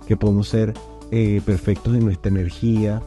que 0.07 0.17
podemos 0.17 0.47
ser 0.49 0.73
eh, 1.11 1.41
perfectos 1.45 1.95
en 1.95 2.05
nuestra 2.05 2.29
energía, 2.29 3.01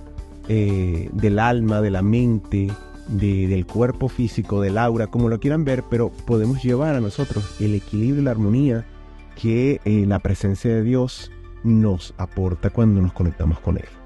del 0.48 1.38
alma, 1.38 1.80
de 1.80 1.90
la 1.90 2.02
mente, 2.02 2.66
del 3.10 3.66
cuerpo 3.66 4.08
físico, 4.08 4.60
del 4.60 4.78
aura, 4.78 5.08
como 5.08 5.28
lo 5.28 5.40
quieran 5.40 5.64
ver, 5.64 5.84
pero 5.90 6.10
podemos 6.10 6.62
llevar 6.62 6.94
a 6.94 7.00
nosotros 7.00 7.60
el 7.60 7.74
equilibrio 7.74 8.22
y 8.22 8.24
la 8.24 8.30
armonía 8.30 8.86
que 9.40 9.80
eh, 9.84 10.04
la 10.06 10.18
presencia 10.18 10.72
de 10.72 10.82
Dios 10.82 11.30
nos 11.64 12.14
aporta 12.18 12.70
cuando 12.70 13.00
nos 13.00 13.12
conectamos 13.12 13.58
con 13.60 13.78
Él. 13.78 13.99